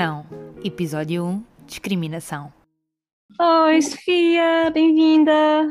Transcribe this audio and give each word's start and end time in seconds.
Não? 0.00 0.24
Episódio 0.64 1.22
1 1.26 1.44
Discriminação. 1.66 2.50
Oi, 3.38 3.82
Sofia, 3.82 4.70
bem-vinda. 4.72 5.68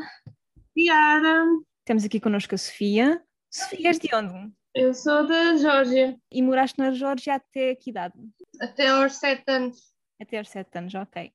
Obrigada. 0.69 1.45
Temos 1.83 2.05
aqui 2.05 2.19
connosco 2.19 2.53
a 2.53 2.57
Sofia. 2.59 3.23
Sofia, 3.49 3.87
és 3.87 3.97
de 3.97 4.13
onde? 4.13 4.53
Eu 4.75 4.93
sou 4.93 5.25
da 5.25 5.57
Geórgia, 5.57 6.15
E 6.31 6.43
moraste 6.43 6.77
na 6.77 6.91
Geórgia 6.91 7.33
até 7.33 7.73
que 7.73 7.89
idade? 7.89 8.13
até 8.61 8.89
aos 8.89 9.13
7 9.13 9.43
anos. 9.47 9.95
Até 10.21 10.37
aos 10.37 10.49
7 10.49 10.77
anos, 10.77 10.93
ok. 10.93 11.31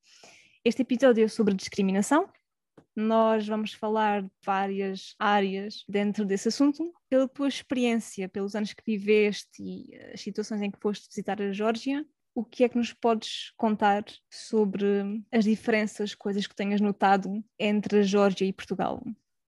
Este 0.64 0.82
episódio 0.82 1.24
é 1.24 1.26
sobre 1.26 1.52
discriminação. 1.52 2.28
Nós 2.94 3.44
vamos 3.44 3.72
falar 3.72 4.22
de 4.22 4.30
várias 4.46 5.16
áreas 5.18 5.82
dentro 5.88 6.24
desse 6.24 6.46
assunto. 6.46 6.94
Pela 7.10 7.26
tua 7.26 7.48
experiência, 7.48 8.28
pelos 8.28 8.54
anos 8.54 8.72
que 8.72 8.84
viveste 8.86 9.60
e 9.60 9.96
as 10.12 10.20
situações 10.20 10.62
em 10.62 10.70
que 10.70 10.78
foste 10.78 11.08
visitar 11.08 11.42
a 11.42 11.50
Geórgia, 11.50 12.06
o 12.34 12.44
que 12.44 12.64
é 12.64 12.68
que 12.68 12.76
nos 12.76 12.92
podes 12.92 13.52
contar 13.56 14.04
sobre 14.28 15.22
as 15.32 15.44
diferenças, 15.44 16.14
coisas 16.14 16.46
que 16.46 16.54
tenhas 16.54 16.80
notado 16.80 17.42
entre 17.58 18.00
a 18.00 18.02
Geórgia 18.02 18.44
e 18.44 18.52
Portugal? 18.52 19.02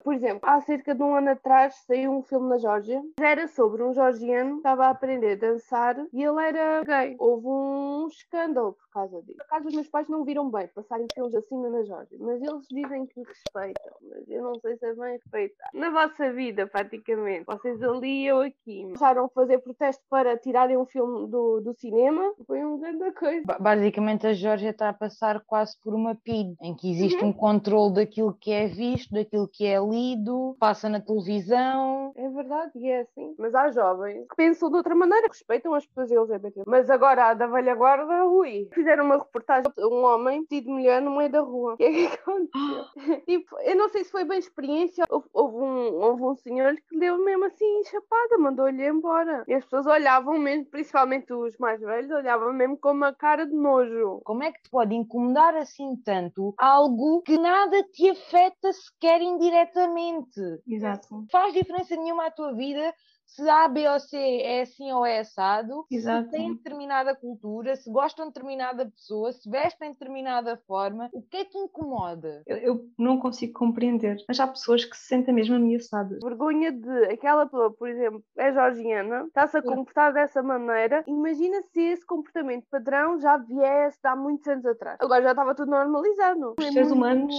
Por 0.03 0.15
exemplo, 0.15 0.49
há 0.49 0.59
cerca 0.61 0.95
de 0.95 1.03
um 1.03 1.15
ano 1.15 1.29
atrás 1.29 1.75
saiu 1.85 2.11
um 2.11 2.23
filme 2.23 2.49
na 2.49 2.57
Geórgia. 2.57 2.99
Era 3.19 3.47
sobre 3.47 3.83
um 3.83 3.93
georgiano 3.93 4.53
que 4.53 4.57
estava 4.57 4.87
a 4.87 4.89
aprender 4.89 5.33
a 5.33 5.35
dançar 5.35 5.95
e 6.11 6.23
ele 6.23 6.41
era 6.41 6.83
gay. 6.83 7.15
Houve 7.19 7.47
um 7.47 8.07
escândalo 8.07 8.75
causa 8.91 9.21
disso. 9.21 9.37
Por 9.37 9.43
acaso 9.45 9.67
os 9.69 9.73
meus 9.73 9.87
pais 9.89 10.07
não 10.09 10.23
viram 10.23 10.49
bem 10.49 10.67
passarem 10.67 11.07
filmes 11.13 11.35
assim 11.35 11.57
na 11.61 11.83
Geórgia, 11.83 12.17
mas 12.19 12.41
eles 12.41 12.67
dizem 12.69 13.05
que 13.07 13.21
respeitam. 13.23 13.91
Mas 14.09 14.29
eu 14.29 14.43
não 14.43 14.53
sei 14.59 14.77
se 14.77 14.85
é 14.85 14.93
bem 14.93 15.13
respeitar. 15.13 15.69
Na 15.73 15.89
vossa 15.89 16.31
vida, 16.33 16.67
praticamente, 16.67 17.45
vocês 17.45 17.81
ali 17.81 18.31
ou 18.31 18.41
aqui, 18.41 18.85
deixaram 18.87 19.29
fazer 19.29 19.59
protesto 19.59 20.03
para 20.09 20.37
tirarem 20.37 20.77
um 20.77 20.85
filme 20.85 21.27
do, 21.27 21.61
do 21.61 21.73
cinema. 21.73 22.33
Foi 22.45 22.63
uma 22.63 22.77
grande 22.77 23.11
coisa. 23.13 23.41
Ba- 23.45 23.57
Basicamente, 23.59 24.27
a 24.27 24.33
Geórgia 24.33 24.69
está 24.71 24.89
a 24.89 24.93
passar 24.93 25.41
quase 25.45 25.77
por 25.81 25.93
uma 25.93 26.15
PID, 26.15 26.55
em 26.61 26.75
que 26.75 26.91
existe 26.91 27.23
um 27.23 27.33
controle 27.33 27.93
daquilo 27.93 28.33
que 28.33 28.51
é 28.51 28.67
visto, 28.67 29.13
daquilo 29.13 29.47
que 29.47 29.65
é 29.65 29.79
lido, 29.79 30.55
passa 30.59 30.89
na 30.89 30.99
televisão. 30.99 32.11
É 32.15 32.29
verdade, 32.29 32.71
e 32.75 32.89
é 32.89 33.01
assim. 33.01 33.35
Mas 33.37 33.53
há 33.55 33.71
jovens 33.71 34.25
que 34.29 34.35
pensam 34.35 34.69
de 34.69 34.75
outra 34.77 34.93
maneira, 34.95 35.27
respeitam 35.27 35.73
as 35.73 35.85
pessoas 35.85 36.11
LGBT. 36.29 36.63
Mas 36.67 36.89
agora 36.89 37.27
há 37.29 37.33
da 37.33 37.47
velha 37.47 37.75
guarda, 37.75 38.25
ui. 38.25 38.67
Fizeram 38.81 39.05
uma 39.05 39.17
reportagem 39.19 39.71
de 39.77 39.85
um 39.85 40.03
homem 40.03 40.43
de 40.49 40.59
mulher 40.61 40.99
no 41.03 41.15
meio 41.15 41.31
da 41.31 41.41
rua. 41.41 41.75
O 41.75 41.77
que 41.77 41.83
é 41.83 41.91
que 41.91 42.05
aconteceu? 42.15 42.85
tipo, 43.27 43.59
eu 43.59 43.75
não 43.75 43.89
sei 43.89 44.03
se 44.03 44.09
foi 44.11 44.25
bem 44.25 44.39
experiência. 44.39 45.05
Houve, 45.07 45.29
houve 45.31 45.57
um, 45.57 46.01
houve 46.01 46.23
um 46.23 46.35
senhor 46.35 46.73
que 46.89 46.97
deu 46.97 47.23
mesmo 47.23 47.45
assim 47.45 47.83
chapada, 47.83 48.39
mandou-lhe 48.39 48.83
embora. 48.87 49.43
E 49.47 49.53
as 49.53 49.63
pessoas 49.63 49.85
olhavam 49.85 50.39
mesmo, 50.39 50.65
principalmente 50.65 51.31
os 51.31 51.55
mais 51.59 51.79
velhos, 51.79 52.09
olhavam 52.09 52.51
mesmo 52.53 52.75
com 52.75 52.89
uma 52.89 53.13
cara 53.13 53.45
de 53.45 53.53
nojo. 53.53 54.19
Como 54.23 54.41
é 54.41 54.51
que 54.51 54.63
te 54.63 54.71
pode 54.71 54.95
incomodar 54.95 55.55
assim 55.55 55.95
tanto 56.03 56.55
algo 56.57 57.21
que 57.21 57.37
nada 57.37 57.83
te 57.83 58.09
afeta 58.09 58.73
sequer 58.73 59.21
indiretamente? 59.21 60.41
Exato. 60.67 61.23
Faz 61.31 61.53
diferença 61.53 61.95
nenhuma 61.95 62.25
à 62.25 62.31
tua 62.31 62.51
vida 62.55 62.91
se 63.35 63.47
A, 63.49 63.67
B 63.67 63.87
ou 63.87 63.99
C 63.99 64.17
é 64.17 64.61
assim 64.61 64.91
ou 64.91 65.05
é 65.05 65.19
assado, 65.19 65.85
Exato. 65.89 66.25
se 66.25 66.31
têm 66.31 66.53
determinada 66.53 67.15
cultura, 67.15 67.75
se 67.75 67.89
gostam 67.91 68.25
de 68.27 68.33
determinada 68.33 68.85
pessoa, 68.85 69.31
se 69.31 69.49
vestem 69.49 69.89
de 69.91 69.99
determinada 69.99 70.57
forma, 70.67 71.09
o 71.13 71.21
que 71.21 71.37
é 71.37 71.45
que 71.45 71.57
incomoda? 71.57 72.43
Eu, 72.45 72.57
eu 72.57 72.85
não 72.97 73.17
consigo 73.17 73.53
compreender, 73.53 74.17
mas 74.27 74.39
há 74.39 74.47
pessoas 74.47 74.83
que 74.85 74.95
se 74.97 75.05
sentem 75.07 75.33
mesmo 75.33 75.55
ameaçadas. 75.55 76.19
vergonha 76.23 76.71
de 76.71 77.05
aquela 77.05 77.45
pessoa, 77.45 77.71
por 77.71 77.87
exemplo, 77.89 78.23
é 78.37 78.51
georgiana, 78.51 79.25
está-se 79.27 79.57
a 79.57 79.61
comportar 79.61 80.13
dessa 80.13 80.43
maneira. 80.43 81.03
Imagina 81.07 81.61
se 81.71 81.81
esse 81.81 82.05
comportamento 82.05 82.65
padrão 82.69 83.19
já 83.19 83.37
viesse 83.37 83.99
de 84.01 84.07
há 84.09 84.15
muitos 84.15 84.47
anos 84.47 84.65
atrás. 84.65 84.97
Agora 84.99 85.21
já 85.23 85.31
estava 85.31 85.55
tudo 85.55 85.71
normalizado. 85.71 86.55
Os 86.57 86.65
seres 86.65 86.91
muito- 86.91 86.93
humanos 86.95 87.35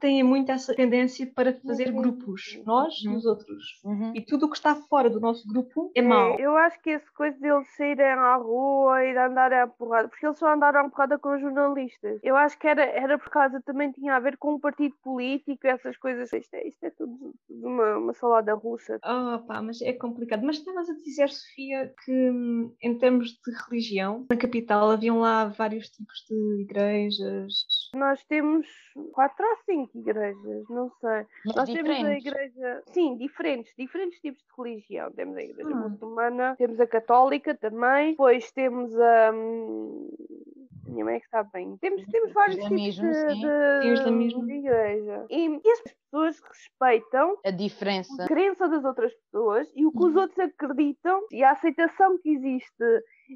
Têm 0.00 0.22
muito 0.22 0.50
essa 0.50 0.74
tendência 0.74 1.30
para 1.34 1.52
fazer 1.54 1.88
Uhum. 1.90 2.02
grupos, 2.02 2.60
nós 2.66 2.94
e 3.04 3.08
Uhum. 3.08 3.16
os 3.16 3.24
outros. 3.24 3.80
Uhum. 3.84 4.12
E 4.14 4.20
tudo 4.20 4.46
o 4.46 4.50
que 4.50 4.56
está 4.56 4.74
fora 4.74 5.08
do 5.12 5.20
nosso 5.20 5.46
grupo 5.48 5.90
é 5.94 6.02
mau. 6.02 6.38
Eu 6.38 6.56
acho 6.56 6.80
que 6.82 6.90
essa 6.90 7.10
coisa 7.14 7.38
deles 7.38 7.68
saírem 7.76 8.06
à 8.06 8.36
rua 8.36 9.04
e 9.04 9.12
de 9.12 9.18
andarem 9.18 9.58
à 9.60 9.66
porrada, 9.66 10.08
porque 10.08 10.26
eles 10.26 10.38
só 10.38 10.52
andaram 10.52 10.80
à 10.80 10.88
porrada 10.90 11.18
com 11.18 11.34
os 11.34 11.40
jornalistas. 11.40 12.20
Eu 12.22 12.36
acho 12.36 12.58
que 12.58 12.66
era, 12.66 12.82
era 12.84 13.18
por 13.18 13.30
causa, 13.30 13.60
também 13.62 13.92
tinha 13.92 14.14
a 14.16 14.20
ver 14.20 14.36
com 14.36 14.54
o 14.54 14.60
partido 14.60 14.94
político, 15.02 15.66
essas 15.66 15.96
coisas. 15.96 16.32
Isto 16.32 16.54
é, 16.54 16.68
isto 16.68 16.84
é 16.84 16.90
tudo, 16.90 17.34
tudo 17.46 17.66
uma, 17.66 17.96
uma 17.98 18.12
salada 18.14 18.54
russa. 18.54 18.98
Oh, 19.04 19.38
pá, 19.46 19.60
mas 19.62 19.80
é 19.82 19.92
complicado. 19.92 20.42
Mas 20.44 20.56
estavas 20.56 20.88
a 20.88 20.94
dizer, 20.94 21.28
Sofia, 21.28 21.92
que 22.04 22.12
hum, 22.30 22.74
em 22.82 22.98
termos 22.98 23.28
de 23.30 23.52
religião, 23.68 24.26
na 24.30 24.36
capital 24.36 24.90
haviam 24.90 25.20
lá 25.20 25.46
vários 25.46 25.88
tipos 25.90 26.24
de 26.28 26.62
igrejas. 26.62 27.64
Nós 27.94 28.22
temos 28.24 28.66
quatro 29.12 29.44
ou 29.44 29.56
cinco 29.64 29.98
igrejas, 29.98 30.64
não 30.68 30.90
sei. 31.00 31.26
Mas 31.46 31.56
Nós 31.56 31.70
temos 31.70 31.90
a 31.90 31.94
diferentes. 31.94 32.26
igreja, 32.26 32.82
sim, 32.88 33.16
diferentes, 33.16 33.72
diferentes 33.76 34.20
tipos 34.20 34.42
de 34.42 34.62
religião. 34.62 35.01
Temos 35.10 35.36
a 35.36 35.42
igreja 35.42 35.70
Ah. 35.72 35.88
muçulmana, 35.88 36.54
temos 36.56 36.78
a 36.80 36.86
católica 36.86 37.54
também, 37.54 38.10
depois 38.12 38.50
temos 38.52 38.94
a. 38.98 39.30
hum, 39.34 40.08
Minha 40.86 41.04
mãe 41.06 41.14
é 41.16 41.20
que 41.20 41.24
está 41.24 41.42
bem. 41.44 41.74
Temos, 41.80 42.04
temos 42.06 42.32
vários 42.34 42.56
tipos 42.56 42.94
de, 42.96 43.00
de- 43.00 44.46
de 44.46 44.52
igreja. 44.52 45.24
E, 45.30 45.48
e 45.64 45.70
as 45.70 45.80
pessoas 45.80 46.38
respeitam 46.40 47.38
A 47.46 47.50
diferença. 47.50 48.22
a 48.24 48.26
crença 48.26 48.68
das 48.68 48.84
outras 48.84 49.14
pessoas 49.14 49.72
e 49.74 49.86
o 49.86 49.90
que 49.92 49.98
Uhum. 49.98 50.08
os 50.10 50.16
outros 50.16 50.38
acreditam 50.38 51.22
e 51.32 51.42
a 51.42 51.52
aceitação 51.52 52.18
que 52.18 52.30
existe 52.34 52.84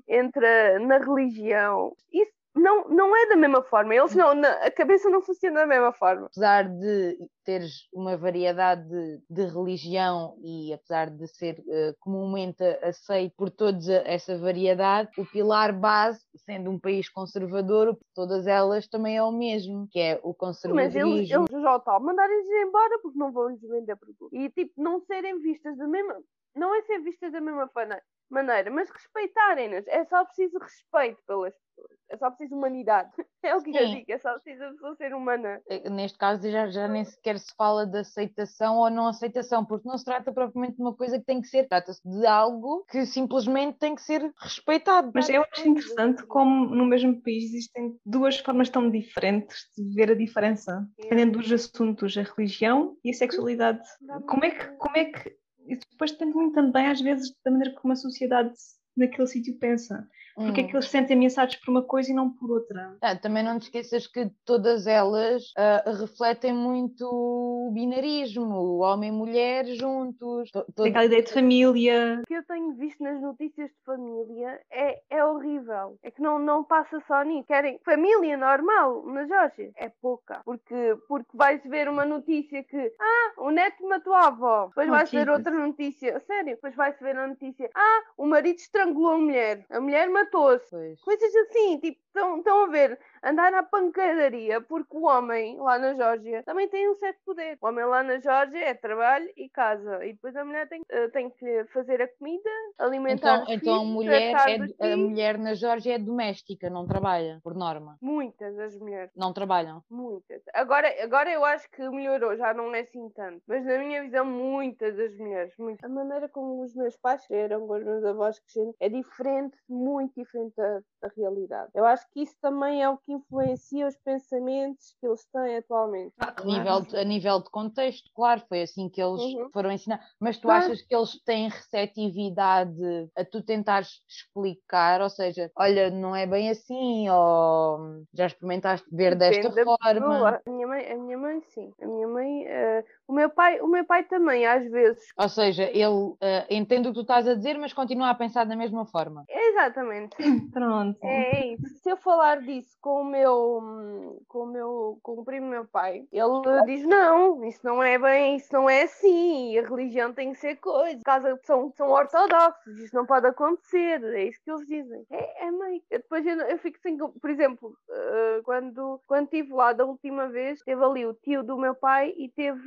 entre 0.07 0.79
na 0.81 0.99
religião. 0.99 1.95
Isso 2.13 2.33
não, 2.57 2.89
não 2.89 3.17
é 3.17 3.27
da 3.29 3.37
mesma 3.37 3.63
forma. 3.63 3.95
Eles 3.95 4.15
não, 4.15 4.31
a 4.31 4.71
cabeça 4.71 5.09
não 5.11 5.21
funciona 5.21 5.61
da 5.61 5.67
mesma 5.67 5.93
forma. 5.93 6.27
apesar 6.27 6.69
de 6.69 7.19
teres 7.45 7.87
uma 7.93 8.17
variedade 8.17 8.89
de, 8.89 9.21
de 9.31 9.45
religião 9.47 10.37
e 10.43 10.73
apesar 10.73 11.11
de 11.11 11.27
ser 11.29 11.63
eh, 11.69 11.95
comumente 12.01 12.65
aceito 12.83 13.35
por 13.37 13.51
toda 13.51 13.79
essa 14.05 14.37
variedade, 14.39 15.11
o 15.19 15.25
pilar 15.27 15.73
base, 15.79 16.21
sendo 16.45 16.71
um 16.71 16.79
país 16.81 17.09
conservador, 17.09 17.97
todas 18.15 18.47
elas 18.47 18.89
também 18.89 19.17
é 19.17 19.23
o 19.23 19.31
mesmo, 19.31 19.87
que 19.91 20.01
é 20.01 20.19
o 20.23 20.29
Mas 20.31 20.37
conservadorismo. 20.39 21.09
eles, 21.19 21.31
eles 21.31 21.63
já 21.63 21.79
tal, 21.81 22.01
mandarem-nos 22.03 22.49
embora 22.49 22.99
porque 23.01 23.19
não 23.19 23.31
vão 23.31 23.49
lhes 23.51 23.61
vender 23.61 23.97
produto. 23.97 24.29
E 24.33 24.49
tipo, 24.51 24.73
não 24.77 25.01
serem 25.03 25.39
vistas 25.41 25.77
da 25.77 25.87
mesma. 25.87 26.17
Não 26.57 26.75
é 26.75 26.83
ser 26.83 27.01
vistas 27.01 27.31
da 27.33 27.41
mesma 27.41 27.69
fana- 27.69 28.01
maneira, 28.31 28.71
mas 28.71 28.91
respeitarem-nos. 28.91 29.87
É 29.87 30.05
só 30.05 30.25
preciso 30.25 30.59
respeito 30.59 31.23
pelas 31.27 31.55
pessoas. 31.55 31.97
É 32.09 32.17
só 32.17 32.31
preciso 32.31 32.57
humanidade. 32.57 33.11
É 33.47 33.55
o 33.55 33.63
que 33.63 33.71
eu 33.71 33.87
Sim. 33.87 33.95
digo. 33.99 34.07
É 34.11 34.19
só 34.19 34.37
preciso 34.41 34.65
a 34.65 34.71
pessoa 34.73 34.97
ser 34.97 35.15
humana. 35.15 35.63
Eh, 35.71 35.89
Neste 35.89 36.19
caso 36.19 36.51
já, 36.51 36.69
já 36.69 36.89
nem 36.89 37.05
sequer 37.05 37.39
se 37.39 37.55
fala 37.57 37.87
de 37.87 37.99
aceitação 37.99 38.79
ou 38.79 38.91
não 38.91 39.07
aceitação, 39.07 39.65
porque 39.65 39.89
não 39.89 39.97
se 39.97 40.05
trata 40.05 40.33
propriamente 40.33 40.75
de 40.75 40.83
uma 40.83 40.97
coisa 40.97 41.17
que 41.17 41.25
tem 41.25 41.41
que 41.41 41.47
ser, 41.47 41.69
trata-se 41.69 42.01
de 42.05 42.27
algo 42.27 42.85
que 42.91 43.07
simplesmente 43.07 43.79
tem 43.79 43.95
que 43.95 44.03
ser 44.03 44.33
respeitado. 44.41 45.13
Mas 45.15 45.29
eu 45.29 45.45
acho 45.53 45.69
interessante 45.69 46.27
como 46.27 46.75
no 46.75 46.87
mesmo 46.87 47.23
país 47.23 47.45
existem 47.45 47.97
duas 48.05 48.37
formas 48.41 48.69
tão 48.69 48.91
diferentes 48.91 49.71
de 49.79 49.95
ver 49.95 50.11
a 50.11 50.17
diferença, 50.17 50.85
dependendo 50.99 51.39
dos 51.39 51.53
assuntos, 51.53 52.19
a 52.19 52.23
religião 52.23 52.97
e 53.05 53.11
a 53.11 53.15
sexualidade. 53.15 53.87
Como 54.27 54.45
é 54.45 54.51
que, 54.51 54.67
como 54.73 54.97
é 54.97 55.05
que 55.05 55.37
isso 55.69 55.83
depois 55.91 56.13
depende 56.13 56.35
muito 56.35 56.55
também 56.55 56.87
às 56.87 57.01
vezes 57.01 57.35
da 57.45 57.51
maneira 57.51 57.75
como 57.75 57.93
a 57.93 57.97
sociedade 57.97 58.53
naquele 58.97 59.27
sítio 59.27 59.59
pensa. 59.59 60.09
Porque 60.35 60.61
é 60.61 60.65
Hum. 60.65 60.67
que 60.67 60.75
eles 60.77 60.85
se 60.85 60.91
sentem 60.91 61.17
ameaçados 61.17 61.57
por 61.57 61.71
uma 61.71 61.83
coisa 61.83 62.11
e 62.11 62.15
não 62.15 62.29
por 62.31 62.51
outra? 62.51 62.95
Ah, 63.01 63.17
também 63.17 63.43
não 63.43 63.59
te 63.59 63.63
esqueças 63.63 64.07
que 64.07 64.31
todas 64.45 64.87
elas 64.87 65.43
ah, 65.57 65.83
refletem 65.99 66.53
muito 66.53 67.07
o 67.11 67.71
binarismo, 67.73 68.55
o 68.55 68.79
homem 68.81 69.09
e 69.09 69.13
mulher 69.13 69.65
juntos. 69.67 70.51
to- 70.51 70.67
todo- 70.75 70.89
Aquela 70.89 71.07
ideia 71.07 71.23
de 71.23 71.33
família. 71.33 72.21
O 72.23 72.27
que 72.27 72.35
eu 72.35 72.45
tenho 72.45 72.75
visto 72.75 73.03
nas 73.03 73.19
notícias 73.21 73.71
de 73.71 73.77
família 73.85 74.61
é, 74.71 75.01
é 75.09 75.25
horrível. 75.25 75.99
É 76.03 76.11
que 76.11 76.21
não, 76.21 76.39
não 76.39 76.63
passa 76.63 77.03
só 77.09 77.23
nisso. 77.23 77.47
Querem 77.47 77.79
família 77.85 78.37
normal 78.37 79.07
na 79.07 79.27
Geórgia? 79.27 79.71
É 79.77 79.89
pouca. 80.03 80.43
Porque, 80.45 80.99
porque 81.09 81.31
vais 81.35 81.63
ver 81.65 81.89
uma 81.89 82.05
notícia 82.05 82.63
que 82.63 82.93
ah, 83.01 83.33
o 83.43 83.51
neto 83.51 83.83
matou 83.89 84.13
a 84.13 84.27
avó. 84.27 84.67
Depois 84.69 84.89
Oh, 84.89 84.93
vais 84.93 85.11
ver 85.11 85.31
outra 85.31 85.51
notícia. 85.53 86.21
Sério? 86.27 86.57
Depois 86.57 86.75
vai-se 86.75 87.03
ver 87.03 87.17
a 87.17 87.27
notícia 87.27 87.71
ah, 87.75 88.01
o 88.19 88.27
marido 88.27 88.59
estrangulou 88.87 89.13
a 89.13 89.19
mulher. 89.19 89.67
A 89.71 89.81
mulher 89.81 90.09
matou-se. 90.09 90.97
Coisas 91.03 91.35
assim, 91.35 91.79
tipo, 91.79 91.99
estão, 92.07 92.39
estão 92.39 92.65
a 92.65 92.69
ver, 92.69 92.99
andar 93.23 93.53
na 93.53 93.63
pancadaria, 93.63 94.61
porque 94.61 94.97
o 94.97 95.05
homem 95.05 95.59
lá 95.59 95.79
na 95.79 95.95
Geórgia 95.95 96.43
também 96.43 96.69
tem 96.69 96.89
um 96.89 96.97
certo 96.97 97.19
poder. 97.25 97.59
O 97.61 97.67
homem 97.67 97.85
lá 97.85 98.03
na 98.03 98.19
Geórgia 98.19 98.59
é 98.59 98.75
trabalho 98.75 99.31
e 99.37 99.49
casa, 99.49 100.05
e 100.05 100.13
depois 100.13 100.35
a 100.37 100.45
mulher 100.45 100.69
tem, 100.69 100.83
eh, 100.89 101.09
tem 101.09 101.31
que 101.31 101.65
fazer 101.73 102.01
a 102.03 102.09
comida, 102.09 102.51
alimentar 102.79 103.43
Então, 103.43 103.43
os 103.43 103.63
então 103.63 103.81
a 103.81 103.85
mulher, 103.85 104.35
é, 104.79 104.93
a 104.93 104.97
mulher 104.97 105.39
na 105.39 105.55
Geórgia 105.55 105.95
é 105.95 105.99
doméstica, 105.99 106.71
não 106.71 106.87
trabalha, 106.87 107.41
por 107.43 107.55
norma. 107.55 107.97
Muitas 108.01 108.57
das 108.57 108.77
mulheres. 108.79 109.11
Não 109.17 109.33
trabalham. 109.33 109.83
Muitas. 109.91 110.43
Agora, 110.55 110.93
agora 111.03 111.31
eu 111.31 111.45
acho 111.45 111.71
que 111.71 111.89
melhorou, 111.89 112.37
já 112.37 112.55
não 112.55 112.75
é 112.75 112.81
assim 112.81 113.09
tanto. 113.11 113.43
Mas 113.47 113.65
na 113.65 113.79
minha 113.79 114.03
visão, 114.03 114.25
muitas 114.25 114.97
das 114.97 115.17
mulheres. 115.17 115.55
Muitas. 115.59 115.85
A 115.85 115.93
maneira 115.93 116.29
como 116.29 116.63
os 116.63 116.75
meus 116.75 116.97
pais 116.97 117.27
cresceram, 117.27 117.67
com 117.67 117.75
os 117.75 117.85
meus 117.85 118.05
avós 118.05 118.39
cresceram, 118.41 118.75
é 118.81 118.89
diferente, 118.89 119.57
muito 119.69 120.15
diferente 120.17 120.55
da, 120.57 120.81
da 121.03 121.11
realidade. 121.17 121.71
Eu 121.75 121.85
acho 121.85 122.07
que 122.11 122.23
isso 122.23 122.37
também 122.41 122.83
é 122.83 122.89
o 122.89 122.97
que 122.99 123.06
influencia 123.13 123.87
os 123.87 123.97
pensamentos 123.97 124.95
que 125.01 125.07
eles 125.07 125.25
têm 125.33 125.57
atualmente. 125.57 126.15
Ah, 126.19 126.35
A 126.39 126.45
nível, 126.45 126.81
de, 126.83 126.97
a 126.97 127.05
nível 127.05 127.41
de 127.43 127.51
contexto, 127.51 128.11
claro, 128.15 128.43
foi 128.49 128.63
assim 128.63 128.89
que 128.89 129.01
eles 129.03 129.21
Uhum. 129.23 129.51
foram 129.53 129.71
ensinar. 129.71 130.01
Mas 130.21 130.37
tu 130.39 130.43
Claro. 130.43 130.65
achas 130.65 130.83
que 130.83 130.95
eles 130.95 131.23
têm 131.25 131.49
receptividade 131.49 133.11
a 133.17 133.25
tu 133.25 133.43
tentares 133.43 134.01
explicar? 134.09 135.01
Ou 135.01 135.11
seja, 135.11 135.51
olha, 135.57 135.91
não 135.91 136.15
é 136.17 136.27
bem 136.27 136.51
assim, 136.51 137.09
ou 137.09 138.05
já 138.15 138.27
experimentaste 138.27 138.87
ver 138.91 139.15
desta 139.17 139.49
Depende 139.51 139.65
da 139.65 139.77
forma? 139.77 140.41
A 140.47 140.51
minha 140.51 140.67
mãe, 140.67 140.91
a 140.93 140.97
minha 140.97 141.19
mãe 141.19 141.41
sim. 141.43 141.71
A 141.81 141.87
minha 141.87 142.09
mãe, 142.09 142.45
eh, 142.47 142.85
o 143.09 143.13
meu 143.13 143.31
pai, 143.31 143.61
o 143.61 143.69
meu 143.69 143.85
pai 143.85 144.05
também, 144.05 144.47
às 144.47 144.69
vezes. 144.71 145.03
Ou 145.19 145.29
seja, 145.29 145.65
ele 145.65 146.15
eh, 146.21 146.47
entende 146.51 146.89
o 146.89 146.91
que 146.93 146.97
tu 146.97 147.03
estás 147.03 147.27
a 147.29 147.35
dizer, 147.35 147.59
mas 147.59 147.73
continua 147.73 148.11
a 148.11 148.15
pensar 148.15 148.45
da 148.45 148.57
mesma 148.57 148.87
forma. 148.87 149.25
Exatamente. 149.29 150.17
Pronto. 150.53 150.99
É, 151.03 151.41
é 151.41 151.47
isso. 151.55 151.67
Se 151.83 151.91
eu 151.91 151.97
falar 151.97 152.41
disso 152.43 152.77
com 152.81 152.96
o 153.01 153.05
meu, 153.05 154.23
com 154.29 154.41
o 154.41 154.47
meu, 154.47 154.99
com 155.03 155.13
o 155.13 155.25
primo 155.25 155.47
meu 155.49 155.65
pai, 155.67 156.07
ele 156.13 156.63
diz 156.67 156.85
não, 156.87 157.45
isso 157.45 157.61
não 157.65 157.83
é 157.83 157.99
bem, 157.99 158.37
isso 158.37 158.53
não 158.53 158.69
é 158.69 158.83
assim, 158.83 159.59
a 159.59 159.63
religião 159.63 160.13
tem 160.13 160.33
que 160.33 160.39
ser 160.39 160.57
coisa, 160.57 161.01
casa 161.05 161.39
são, 161.45 161.73
são 161.77 161.91
ortodoxos, 161.91 162.79
isso 162.79 162.95
não 162.95 163.07
pode 163.07 163.27
acontecer, 163.27 164.03
é 164.05 164.25
isso 164.25 164.41
que 164.45 164.51
eles 164.51 164.67
dizem. 164.67 165.05
É, 165.11 165.47
é 165.47 165.51
meio. 165.51 165.83
Depois 165.91 166.27
eu, 166.27 166.37
eu 166.37 166.59
fico 166.59 166.79
sem, 166.81 166.97
por 166.97 167.31
exemplo, 167.31 167.77
eh, 167.91 168.41
quando, 168.45 169.01
quando 169.07 169.25
estive 169.25 169.53
lá 169.53 169.73
da 169.73 169.85
última 169.85 170.29
vez, 170.29 170.61
teve 170.63 170.83
ali 170.85 171.07
o 171.07 171.15
tio 171.15 171.43
do 171.43 171.57
meu 171.57 171.75
pai 171.75 172.15
e 172.17 172.29
teve, 172.29 172.61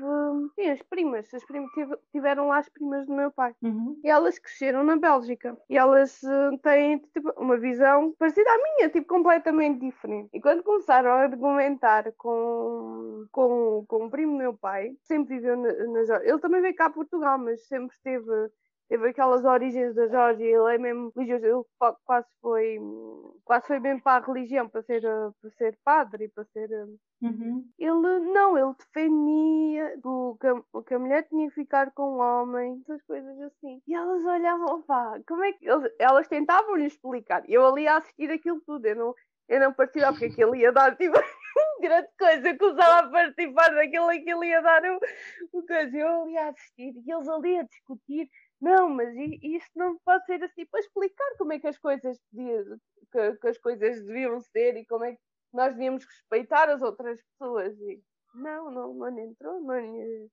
sim, 0.56 0.70
as 0.70 0.82
primas, 0.82 1.34
as 1.34 1.44
primas 1.46 1.72
tive- 1.72 1.98
tiveram 2.12 2.48
lá 2.48 2.58
as 2.60 2.70
primas 2.70 3.06
do 3.06 3.14
meu 3.14 3.32
pai. 3.32 3.54
Uhum. 3.62 4.00
E 4.04 4.10
elas 4.10 4.38
cresceram 4.40 4.84
na 4.84 4.98
Bélgica. 4.98 5.58
E 5.70 5.78
elas 5.78 6.24
eh, 6.24 6.58
têm 6.62 6.98
tipo, 7.14 7.32
uma 7.38 7.58
visão 7.58 8.14
parecida 8.18 8.50
à 8.50 8.58
minha, 8.58 8.90
tipo, 8.90 9.08
completamente 9.08 9.80
diferente. 9.80 10.19
E 10.34 10.42
quando 10.42 10.64
começaram 10.64 11.10
a 11.12 11.22
argumentar 11.22 12.12
com, 12.18 13.26
com, 13.32 13.86
com 13.88 14.06
o 14.06 14.10
primo 14.10 14.34
do 14.34 14.38
meu 14.38 14.58
pai, 14.58 14.92
sempre 15.04 15.36
viveu 15.36 15.56
na, 15.58 15.72
na 15.88 16.04
Geórgia. 16.06 16.30
Ele 16.30 16.40
também 16.40 16.62
veio 16.62 16.76
cá 16.76 16.86
a 16.88 16.90
Portugal, 16.92 17.38
mas 17.38 17.68
sempre 17.68 17.96
esteve. 17.96 18.26
Teve 18.90 19.10
aquelas 19.10 19.46
origens 19.46 19.94
da 19.94 20.08
Geórgia, 20.08 20.46
ele 20.46 20.76
é 20.76 20.78
mesmo 20.80 21.12
religioso, 21.16 21.46
ele 21.46 21.96
quase 22.04 22.28
foi, 22.42 22.80
quase 23.46 23.68
foi 23.68 23.80
bem 23.80 24.00
para 24.00 24.24
a 24.24 24.26
religião, 24.26 24.68
para 24.68 24.82
ser, 24.82 25.02
para 25.04 25.52
ser 25.58 25.78
padre 25.84 26.26
e 26.26 26.30
para 26.30 26.44
ser 26.46 26.72
eh, 26.72 26.86
Uhum. 27.22 27.70
ele 27.78 28.20
não, 28.32 28.58
ele 28.58 28.74
defendia 28.78 30.00
o 30.06 30.38
que, 30.40 30.48
a- 30.48 30.84
que 30.88 30.94
a 30.94 31.00
mulher 31.00 31.28
tinha 31.28 31.50
que 31.50 31.54
ficar 31.56 31.92
com 31.92 32.14
o 32.14 32.18
homem, 32.20 32.80
essas 32.82 33.02
coisas 33.04 33.40
assim. 33.42 33.82
E 33.86 33.94
elas 33.94 34.24
olhavam, 34.24 34.82
pá, 34.84 35.20
como 35.28 35.44
é 35.44 35.52
que 35.54 35.68
eles- 35.70 35.92
elas 36.00 36.28
tentavam 36.28 36.76
lhe 36.76 36.86
explicar. 36.86 37.44
Eu 37.50 37.66
ali 37.68 37.88
a 37.88 37.98
assistir 37.98 38.32
aquilo 38.32 38.62
tudo, 38.66 38.86
eu 38.86 38.96
não, 38.96 39.14
eu 39.50 39.60
não 39.60 39.74
participava 39.74 40.14
porque 40.14 40.26
aquilo 40.32 40.56
ia 40.56 40.72
dar 40.72 40.96
tipo 40.96 41.18
grande 41.82 42.10
coisa, 42.18 42.50
eu 42.50 42.58
começava 42.58 43.08
a 43.08 43.12
participar 43.12 43.74
daquilo, 43.74 44.10
aquilo 44.10 44.44
ia 44.44 44.62
dar 44.62 44.84
o, 44.86 45.00
o 45.54 45.66
coisa. 45.66 45.98
Eu 45.98 46.22
ali 46.22 46.38
a 46.38 46.50
assistir 46.50 46.94
e 46.96 47.12
eles 47.12 47.28
ali 47.28 47.58
a 47.58 47.64
discutir. 47.64 48.30
Não, 48.62 48.90
mas 48.90 49.14
isto 49.42 49.72
não 49.76 49.98
pode 50.06 50.26
ser 50.26 50.44
assim 50.44 50.66
para 50.66 50.82
explicar 50.82 51.38
como 51.38 51.54
é 51.54 51.60
que 51.60 51.68
as 51.68 51.78
coisas 51.78 52.20
deviam, 52.32 52.78
que, 53.12 53.36
que 53.38 53.48
as 53.48 53.58
coisas 53.58 54.06
deviam 54.06 54.40
ser 54.42 54.78
e 54.78 54.86
como 54.86 55.06
é 55.06 55.14
que 55.14 55.20
nós 55.54 55.74
devíamos 55.74 56.06
respeitar 56.06 56.70
as 56.70 56.82
outras 56.82 57.20
pessoas. 57.24 57.74
E 57.80 58.02
não, 58.36 58.70
não, 58.70 58.94
não 58.94 59.20
entrou, 59.20 59.62
não 59.62 59.80
lhe, 59.80 60.30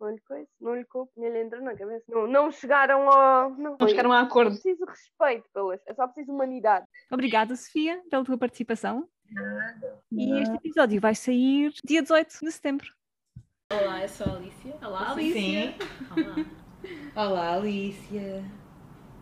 não 0.00 0.74
lhe 0.74 0.84
coube, 0.84 1.10
nem 1.16 1.30
lhe 1.30 1.42
entrou 1.42 1.62
na 1.62 1.74
cabeça. 1.76 2.04
Não, 2.08 2.26
não 2.26 2.50
chegaram 2.52 3.10
ao. 3.10 3.50
Não, 3.50 3.76
Não 3.80 3.88
chegaram 3.88 4.12
a 4.12 4.20
É 4.20 4.22
acordo. 4.22 4.50
preciso 4.52 4.84
respeito 4.84 5.48
pelas, 5.52 5.80
é 5.86 5.94
só 5.94 6.06
preciso 6.06 6.32
humanidade. 6.32 6.86
Obrigada, 7.10 7.54
Sofia, 7.56 8.02
pela 8.10 8.24
tua 8.24 8.38
participação. 8.38 9.08
E 10.12 10.40
este 10.40 10.54
episódio 10.56 11.00
vai 11.00 11.14
sair 11.14 11.72
dia 11.84 12.00
18 12.02 12.28
de 12.44 12.52
setembro. 12.52 12.92
Olá, 13.72 14.02
eu 14.02 14.08
sou 14.08 14.26
a 14.32 14.36
Alicia. 14.36 14.74
Olá, 14.82 15.14
Sim. 15.14 15.74
Olá. 17.14 17.30
Olá, 17.30 17.52
Alicia. 17.56 18.42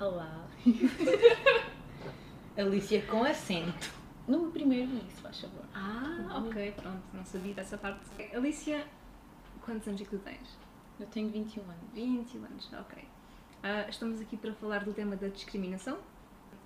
Olá. 0.00 0.46
Alicia 2.56 3.02
com 3.06 3.24
acento. 3.24 3.92
No 4.28 4.50
primeiro 4.50 4.90
isso, 5.08 5.20
faz 5.22 5.40
favor. 5.40 5.64
Ah, 5.74 6.42
ok, 6.46 6.72
pronto, 6.72 7.02
não 7.12 7.24
sabia 7.24 7.54
dessa 7.54 7.76
parte. 7.78 8.00
Alicia, 8.34 8.84
quantos 9.64 9.86
anos 9.88 10.00
é 10.00 10.04
que 10.04 10.10
tu 10.10 10.18
tens? 10.18 10.58
Eu 10.98 11.06
tenho 11.06 11.28
21 11.28 11.62
anos. 11.62 11.76
20 11.94 12.36
anos, 12.38 12.70
ok. 12.72 13.04
Ah, 13.62 13.86
estamos 13.88 14.20
aqui 14.20 14.36
para 14.36 14.52
falar 14.54 14.84
do 14.84 14.92
tema 14.92 15.16
da 15.16 15.28
discriminação. 15.28 15.98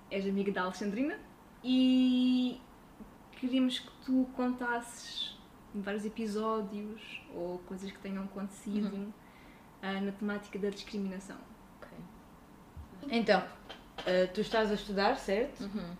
És 0.09 0.25
amiga 0.25 0.51
da 0.51 0.63
Alexandrina 0.63 1.17
e 1.63 2.59
queríamos 3.39 3.79
que 3.79 3.91
tu 4.05 4.27
contasses 4.35 5.37
vários 5.73 6.05
episódios 6.05 7.21
ou 7.33 7.59
coisas 7.59 7.89
que 7.89 7.99
tenham 7.99 8.25
acontecido 8.25 9.13
ah, 9.81 10.01
na 10.01 10.11
temática 10.11 10.59
da 10.59 10.69
discriminação. 10.69 11.37
Ok. 11.77 11.97
Então, 13.09 13.41
eh, 14.05 14.27
tu 14.27 14.41
estás 14.41 14.69
a 14.69 14.73
estudar, 14.73 15.17
certo? 15.17 15.61
Uhum. 15.61 15.95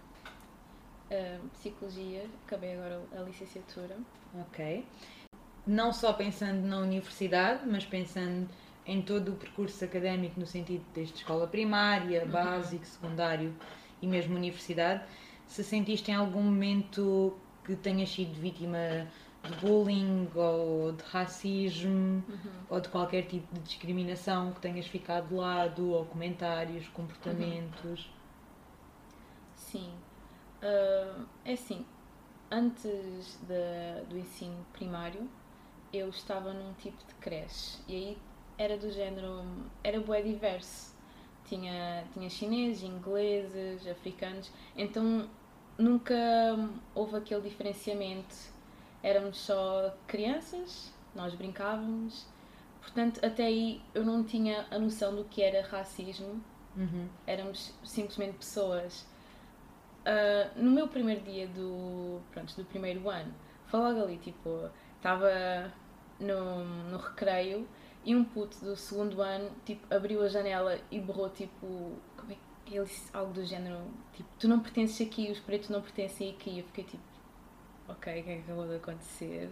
Psicologia, 1.53 2.25
acabei 2.45 2.73
agora 2.73 3.01
a 3.13 3.21
licenciatura. 3.21 3.97
Ok. 4.33 4.85
Não 5.65 5.93
só 5.93 6.11
pensando 6.13 6.65
na 6.67 6.79
universidade, 6.79 7.61
mas 7.67 7.85
pensando 7.85 8.49
em 8.85 9.01
todo 9.01 9.33
o 9.33 9.35
percurso 9.35 9.83
académico 9.85 10.39
no 10.39 10.45
sentido 10.45 10.83
desde 10.93 11.15
escola 11.15 11.47
primária, 11.47 12.25
básico, 12.25 12.85
secundário 12.85 13.53
e 14.01 14.07
mesmo 14.07 14.35
universidade, 14.35 15.03
se 15.45 15.63
sentiste 15.63 16.09
em 16.11 16.15
algum 16.15 16.41
momento 16.43 17.37
que 17.63 17.75
tenhas 17.75 18.09
sido 18.09 18.33
vítima 18.39 19.07
de 19.43 19.55
bullying 19.59 20.27
ou 20.35 20.91
de 20.93 21.03
racismo 21.03 22.23
ou 22.69 22.79
de 22.79 22.89
qualquer 22.89 23.23
tipo 23.27 23.53
de 23.53 23.61
discriminação 23.61 24.51
que 24.53 24.59
tenhas 24.61 24.87
ficado 24.87 25.27
de 25.27 25.35
lado 25.35 25.91
ou 25.91 26.05
comentários, 26.05 26.87
comportamentos. 26.89 28.09
Sim. 29.55 29.91
Ah, 30.61 31.23
é 31.45 31.53
assim, 31.53 31.85
antes 32.51 33.39
da- 33.47 34.01
do 34.09 34.17
ensino 34.17 34.65
primário, 34.73 35.27
eu 35.93 36.09
estava 36.09 36.53
num 36.53 36.73
tipo 36.73 36.97
de 37.05 37.13
creche 37.15 37.79
e 37.87 37.95
aí 37.95 38.17
era 38.57 38.77
do 38.77 38.91
género, 38.91 39.43
era 39.83 39.99
bué 39.99 40.21
diverso. 40.21 40.91
Tinha, 41.45 42.05
tinha 42.13 42.29
chineses, 42.29 42.83
ingleses, 42.83 43.85
africanos, 43.87 44.49
então 44.77 45.27
nunca 45.77 46.15
houve 46.95 47.17
aquele 47.17 47.41
diferenciamento. 47.41 48.35
Éramos 49.03 49.37
só 49.39 49.93
crianças, 50.07 50.93
nós 51.15 51.33
brincávamos, 51.35 52.25
portanto 52.79 53.19
até 53.25 53.45
aí 53.45 53.81
eu 53.93 54.05
não 54.05 54.23
tinha 54.23 54.65
a 54.71 54.77
noção 54.79 55.15
do 55.15 55.25
que 55.25 55.41
era 55.41 55.65
racismo 55.67 56.41
Uhum. 56.75 57.09
éramos 57.27 57.73
simplesmente 57.83 58.37
pessoas. 58.37 59.05
Ah, 60.05 60.49
no 60.55 60.71
meu 60.71 60.87
primeiro 60.87 61.21
dia 61.21 61.47
do, 61.47 62.21
pronto, 62.31 62.55
do 62.55 62.65
primeiro 62.65 63.09
ano, 63.09 63.33
foi 63.65 63.79
logo 63.79 64.01
ali, 64.03 64.17
tipo, 64.17 64.69
estava 64.97 65.71
no, 66.21 66.63
no 66.89 66.97
recreio 66.97 67.67
e 68.03 68.15
um 68.15 68.23
puto 68.23 68.57
do 68.63 68.75
segundo 68.75 69.21
ano, 69.21 69.51
tipo, 69.65 69.93
abriu 69.93 70.23
a 70.23 70.27
janela 70.27 70.79
e 70.89 70.99
berrou, 70.99 71.29
tipo, 71.29 71.97
como 72.17 72.31
é 72.31 72.35
que 72.65 72.75
ele 72.75 72.85
disse 72.85 73.09
algo 73.13 73.33
do 73.33 73.43
género, 73.45 73.79
tipo, 74.13 74.29
tu 74.39 74.47
não 74.47 74.59
pertences 74.59 75.05
aqui, 75.05 75.29
os 75.31 75.39
pretos 75.39 75.69
não 75.69 75.81
pertencem 75.81 76.31
aqui. 76.31 76.59
Eu 76.59 76.65
fiquei 76.65 76.83
tipo, 76.85 77.03
ok, 77.87 78.21
o 78.21 78.23
que 78.23 78.29
é 78.29 78.35
que 78.35 78.41
acabou 78.41 78.67
de 78.67 78.75
acontecer? 78.75 79.49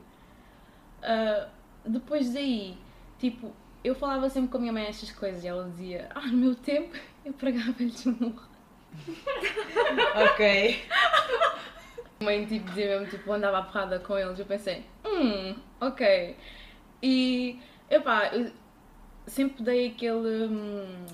Ah, 1.02 1.50
depois 1.86 2.34
daí, 2.34 2.78
tipo, 3.20 3.54
eu 3.84 3.96
falava 3.96 4.30
sempre 4.30 4.50
com 4.52 4.58
a 4.58 4.62
minha 4.62 4.74
mãe 4.74 4.86
estas 4.86 5.12
coisas 5.12 5.44
e 5.44 5.48
ela 5.48 5.70
dizia, 5.70 6.10
ah, 6.16 6.28
no 6.28 6.38
meu 6.38 6.56
tempo 6.56 6.96
eu 7.26 7.34
pregava-lhes 7.34 8.06
um 8.08 8.16
murro. 8.20 8.50
Ok. 10.34 10.84
A 12.20 12.24
mãe 12.24 12.46
tipo, 12.46 12.68
dizia 12.68 12.88
mesmo, 12.88 13.08
tipo, 13.08 13.32
andava 13.32 13.60
a 13.60 13.64
porrada 13.64 13.98
com 14.00 14.18
eles. 14.18 14.38
Eu 14.38 14.46
pensei, 14.46 14.86
hum, 15.06 15.56
ok. 15.80 16.36
E, 17.02 17.60
epá, 17.90 18.28
eu 18.36 18.52
sempre 19.28 19.64
dei 19.64 19.88
aquele, 19.88 20.46
hum, 20.48 21.06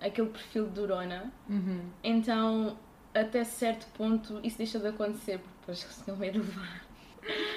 aquele 0.00 0.28
perfil 0.28 0.66
de 0.66 0.72
durona. 0.72 1.32
Uhum. 1.48 1.90
Então, 2.02 2.76
até 3.14 3.44
certo 3.44 3.86
ponto, 3.96 4.40
isso 4.42 4.58
deixa 4.58 4.78
de 4.78 4.88
acontecer, 4.88 5.38
porque 5.38 5.54
depois 5.60 6.02
tinham 6.04 6.16
medo 6.18 6.40
de 6.40 6.46
levar. 6.48 6.84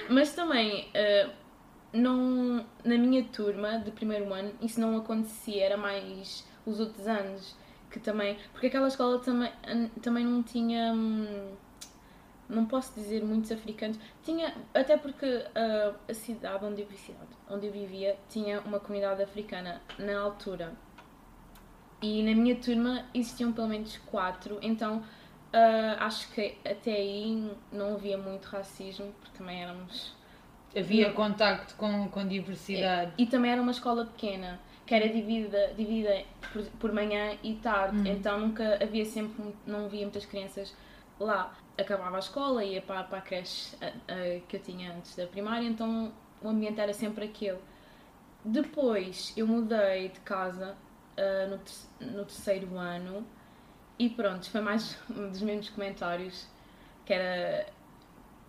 Mas 0.09 0.33
também, 0.33 0.89
eh, 0.93 1.29
não, 1.93 2.65
na 2.83 2.97
minha 2.97 3.24
turma 3.25 3.79
de 3.79 3.91
primeiro 3.91 4.31
ano, 4.33 4.53
isso 4.62 4.79
não 4.79 4.97
acontecia, 4.97 5.63
era 5.65 5.77
mais 5.77 6.47
os 6.65 6.79
outros 6.79 7.07
anos. 7.07 7.55
que 7.89 8.00
também. 8.00 8.38
Porque 8.51 8.67
aquela 8.67 8.88
escola 8.89 9.19
também, 9.19 9.51
também 10.01 10.25
não 10.25 10.43
tinha. 10.43 10.93
hum, 10.93 11.55
Não 12.50 12.66
posso 12.66 12.94
dizer 12.96 13.24
muitos 13.24 13.51
africanos. 13.51 13.98
Tinha. 14.24 14.54
Até 14.74 14.98
porque 14.98 15.46
ah, 15.56 15.94
a 16.10 16.13
cidade 16.13 16.63
onde 16.66 16.82
eu, 16.82 16.88
cidade 16.92 17.30
onde 17.50 17.68
eu 17.68 17.72
vivia 17.74 18.16
tinha 18.30 18.62
uma 18.62 18.80
comunidade 18.80 19.22
africana 19.22 19.82
na 20.00 20.20
altura. 20.20 20.74
E 22.01 22.22
na 22.24 22.34
minha 22.36 22.56
turma 22.56 23.06
existiam 23.13 23.51
pelo 23.51 23.68
menos 23.68 23.98
quatro, 24.06 24.60
então 24.62 25.04
ah, 25.51 25.98
acho 26.06 26.32
que 26.32 26.58
até 26.63 26.92
aí 26.92 27.51
não 27.72 27.96
havia 27.96 28.18
muito 28.18 28.46
racismo, 28.46 29.12
porque 29.20 29.38
também 29.38 29.63
éramos 29.63 30.16
Havia 30.75 31.08
Não. 31.08 31.16
contacto 31.16 31.74
com, 31.75 32.08
com 32.10 32.27
diversidade. 32.27 33.13
E 33.18 33.25
também 33.25 33.51
era 33.51 33.62
uma 33.62 33.72
escola 33.72 34.06
pequena, 34.06 34.60
que 34.86 34.94
era 34.94 35.08
dividida, 35.10 35.74
dividida 35.75 36.24
por, 36.54 36.63
por 36.80 36.92
manhã 36.94 37.36
e 37.42 37.56
tarde, 37.56 37.98
Uhum. 37.98 38.06
então 38.06 38.39
nunca 38.39 38.77
havia 38.84 39.06
sempre, 39.06 39.56
não 39.66 39.86
havia 39.86 40.01
muitas 40.01 40.25
crianças 40.25 40.75
lá. 41.19 41.55
Acabava 41.77 42.15
a 42.17 42.19
escola, 42.19 42.63
ia 42.65 42.81
para, 42.81 43.03
para 43.03 43.19
a 43.19 43.21
creche 43.21 43.75
ah, 43.81 43.93
ah, 44.07 44.41
que 44.47 44.57
eu 44.57 44.62
tinha 44.62 44.93
antes 44.95 45.15
da 45.15 45.27
primária, 45.27 45.67
então 45.67 46.12
o 46.41 46.50
ambiente 46.50 46.79
era 46.79 46.93
sempre 46.93 47.25
aquele. 47.25 47.59
Depois 48.45 49.33
eu 49.38 49.47
mudei 49.47 50.09
de 50.09 50.19
casa 50.21 50.77
ah, 51.17 51.47
no, 51.50 51.57
ter- 51.59 52.05
no 52.05 52.25
terceiro 52.25 52.77
ano 52.77 53.25
e 54.00 54.09
pronto, 54.09 54.50
foi 54.51 54.62
mais 54.62 54.97
um 55.12 55.29
dos 55.29 55.41
mesmos 55.41 55.69
comentários 55.69 56.47
que 57.05 57.13
era. 57.13 57.67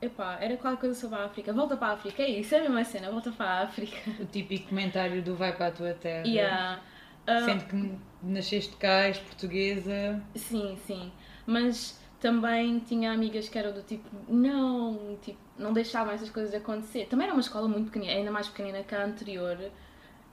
Epá, 0.03 0.39
era 0.41 0.57
qualquer 0.59 0.81
coisa 0.81 1.01
sobre 1.01 1.19
a 1.19 1.25
África. 1.27 1.53
Volta 1.53 1.77
para 1.77 1.89
a 1.89 1.95
África, 1.95 2.23
é 2.23 2.31
isso, 2.31 2.55
é 2.55 2.59
a 2.59 2.63
mesma 2.63 2.85
cena, 2.85 3.11
volta 3.11 3.33
para 3.33 3.47
a 3.51 3.63
África. 3.65 3.99
O 4.19 4.27
típico 4.27 4.69
comentário 4.69 5.23
do 5.23 5.35
vai 5.37 5.57
para 5.57 5.69
a 5.69 5.73
tua 5.73 5.95
terra. 5.95 6.27
Yeah. 6.27 6.83
Ah, 7.27 7.41
Sendo 7.45 7.65
que 7.67 7.99
nasceste 8.23 8.77
cá, 8.77 9.07
és 9.09 9.19
portuguesa. 9.19 10.23
sim, 10.37 10.77
sim. 10.87 11.13
Mas 11.47 11.99
também 12.21 12.81
tinha 12.81 13.13
amigas 13.13 13.49
que 13.49 13.59
eram 13.59 13.73
do 13.73 13.83
tipo, 13.83 14.09
não, 14.29 15.17
tipo, 15.23 15.39
não 15.57 15.73
deixavam 15.73 16.13
essas 16.13 16.31
coisas 16.31 16.55
acontecer. 16.55 17.07
Também 17.07 17.27
era 17.27 17.35
uma 17.35 17.41
escola 17.41 17.69
muito 17.69 17.91
pequenina, 17.91 18.13
ainda 18.13 18.31
mais 18.31 18.49
pequenina 18.49 18.83
que 18.83 18.95
a 18.95 19.05
anterior. 19.05 19.59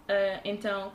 Ah, 0.08 0.42
então, 0.44 0.92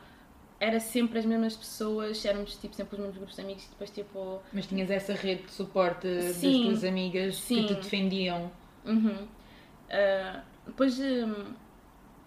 era 0.59 0.79
sempre 0.79 1.19
as 1.19 1.25
mesmas 1.25 1.55
pessoas, 1.55 2.23
éramos 2.25 2.55
tipo 2.55 2.75
sempre 2.75 2.95
os 2.95 2.99
mesmos 2.99 3.17
grupos 3.17 3.35
de 3.35 3.41
amigos, 3.41 3.67
depois 3.67 3.89
tipo, 3.89 4.41
Mas 4.53 4.67
tinhas 4.67 4.91
essa 4.91 5.13
rede 5.13 5.43
de 5.43 5.51
suporte 5.51 6.07
Sim. 6.33 6.51
das 6.51 6.61
tuas 6.61 6.83
amigas 6.83 7.35
Sim. 7.37 7.63
que 7.63 7.67
te 7.67 7.81
defendiam. 7.81 8.51
Uhum. 8.85 9.27
Ah, 9.89 10.43
depois, 10.65 10.99
hum, 10.99 11.53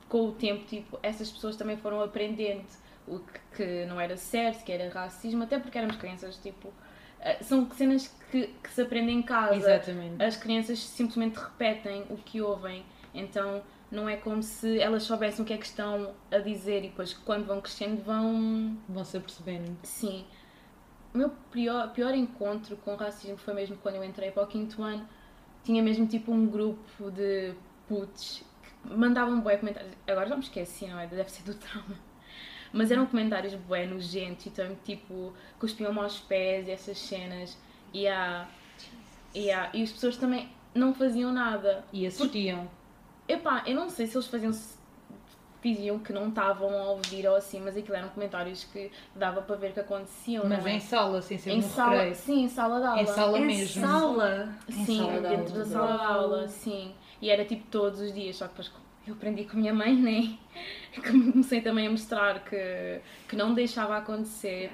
com 0.09 0.29
o 0.29 0.33
tempo, 0.33 0.65
tipo, 0.65 0.99
essas 1.03 1.31
pessoas 1.31 1.57
também 1.57 1.77
foram 1.77 2.01
aprendendo 2.01 2.65
o 3.07 3.19
que, 3.21 3.41
que 3.57 3.87
não 3.87 4.01
era 4.01 4.17
certo, 4.17 4.65
que 4.65 4.73
era 4.73 4.93
racismo, 4.93 5.45
até 5.45 5.59
porque 5.59 5.77
éramos 5.77 5.97
crianças, 5.97 6.37
tipo, 6.39 6.73
são 7.41 7.71
cenas 7.73 8.15
que, 8.31 8.49
que 8.63 8.71
se 8.71 8.83
aprendem 8.83 9.19
em 9.19 9.23
casa. 9.23 9.55
Exatamente. 9.57 10.23
As 10.23 10.37
crianças 10.37 10.79
simplesmente 10.79 11.37
repetem 11.37 12.05
o 12.11 12.17
que 12.17 12.41
ouvem, 12.41 12.85
então 13.15 13.63
não 13.91 14.09
é 14.09 14.17
como 14.17 14.43
se 14.43 14.81
elas 14.81 15.05
soubessem 15.05 15.45
o 15.45 15.47
que 15.47 15.53
é 15.53 15.57
que 15.57 15.67
estão 15.67 16.15
a 16.31 16.39
dizer 16.39 16.85
e 16.85 16.89
depois 16.89 17.15
quando 17.15 17.47
vão 17.47 17.61
crescendo 17.61 18.03
vão 18.03 18.77
Vão-se 18.89 19.17
apercebendo. 19.17 19.77
Sim. 19.83 20.25
O 21.15 21.19
meu 21.19 21.31
pior, 21.51 21.93
pior 21.93 22.13
encontro 22.15 22.77
com 22.79 22.97
racismo 22.97 23.37
foi 23.37 23.55
mesmo 23.55 23.77
quando 23.77 23.95
eu 23.97 24.05
entrei 24.05 24.33
para 24.33 24.43
o 24.43 24.47
quinto 24.47 24.83
ano. 24.83 25.09
Tinha 25.63 25.83
mesmo 25.83 26.07
tipo 26.07 26.33
um 26.33 26.47
grupo 26.47 27.11
de 27.11 27.55
putos 27.89 28.43
que 28.63 28.95
mandavam 28.95 29.41
bué 29.41 29.57
comentários. 29.57 29.93
Agora 30.07 30.29
já 30.29 30.35
me 30.35 30.43
esqueci, 30.43 30.87
não 30.89 30.99
é? 30.99 31.07
Deve 31.07 31.31
ser 31.31 31.45
do 31.45 31.55
trauma. 31.55 31.97
Mas 32.77 32.91
eram 32.91 33.07
comentários 33.07 33.55
bué 33.55 33.87
nojentos, 33.87 34.47
então 34.49 34.77
tipo, 34.85 35.33
cuspiam-me 35.61 36.01
aos 36.01 36.19
pés 36.19 36.67
e 36.67 36.73
essas 36.73 36.99
cenas. 36.99 37.57
E, 37.93 38.09
há, 38.09 38.49
e, 39.33 39.51
há, 39.51 39.71
e 39.73 39.83
as 39.85 39.93
pessoas 39.93 40.17
também 40.17 40.49
não 40.75 40.93
faziam 40.93 41.33
nada. 41.33 41.85
E 41.93 42.05
assistiam. 42.05 42.69
Epá, 43.29 43.63
eu 43.65 43.77
não 43.77 43.89
sei 43.89 44.09
se 44.09 44.17
eles 44.17 44.27
faziam 44.27 44.53
diziam 45.63 45.99
que 45.99 46.13
não 46.13 46.29
estavam 46.29 46.69
a 46.79 46.91
ouvir 46.91 47.27
ou 47.27 47.37
assim, 47.37 47.59
mas 47.59 47.75
aquilo 47.75 47.97
eram 47.97 48.11
comentários 48.11 48.65
que 48.65 48.91
dava 49.17 49.41
para 49.41 49.57
ver 49.57 49.73
que 49.73 49.81
aconteciam. 49.81 50.45
Mas 50.47 50.59
não 50.59 50.67
é? 50.67 50.75
em 50.75 50.81
sala, 50.81 51.23
sem 51.23 51.39
ser 51.39 51.53
em 51.53 51.57
no 51.57 51.63
sala, 51.63 51.91
recreio. 51.93 52.15
sim, 52.17 52.43
em 52.43 52.49
sala 52.49 52.81
de 52.81 52.87
aula. 52.87 53.01
Em 53.01 53.07
sala 53.07 53.39
Em 53.39 53.47
mesmo. 53.47 53.81
sala. 53.87 54.55
Em 54.69 54.85
Sim, 54.85 54.99
sala 54.99 55.13
de 55.13 55.21
dentro 55.29 55.53
aula. 55.55 55.65
da 55.65 55.65
sala 55.65 55.97
de 55.97 56.05
aula, 56.05 56.49
sim. 56.49 56.95
E 57.23 57.31
era 57.31 57.45
tipo 57.47 57.65
todos 57.71 57.99
os 58.01 58.13
dias, 58.13 58.37
só 58.37 58.45
que 58.47 58.51
depois 58.51 58.69
eu 59.07 59.15
aprendi 59.15 59.45
com 59.45 59.57
a 59.57 59.61
minha 59.61 59.75
mãe, 59.75 59.95
né? 59.97 60.39
Que 60.93 61.01
comecei 61.03 61.61
também 61.61 61.89
a 61.89 61.91
mostrar 61.91 62.45
que, 62.45 63.01
que 63.29 63.35
não 63.35 63.53
deixava 63.53 63.97
acontecer. 63.97 64.71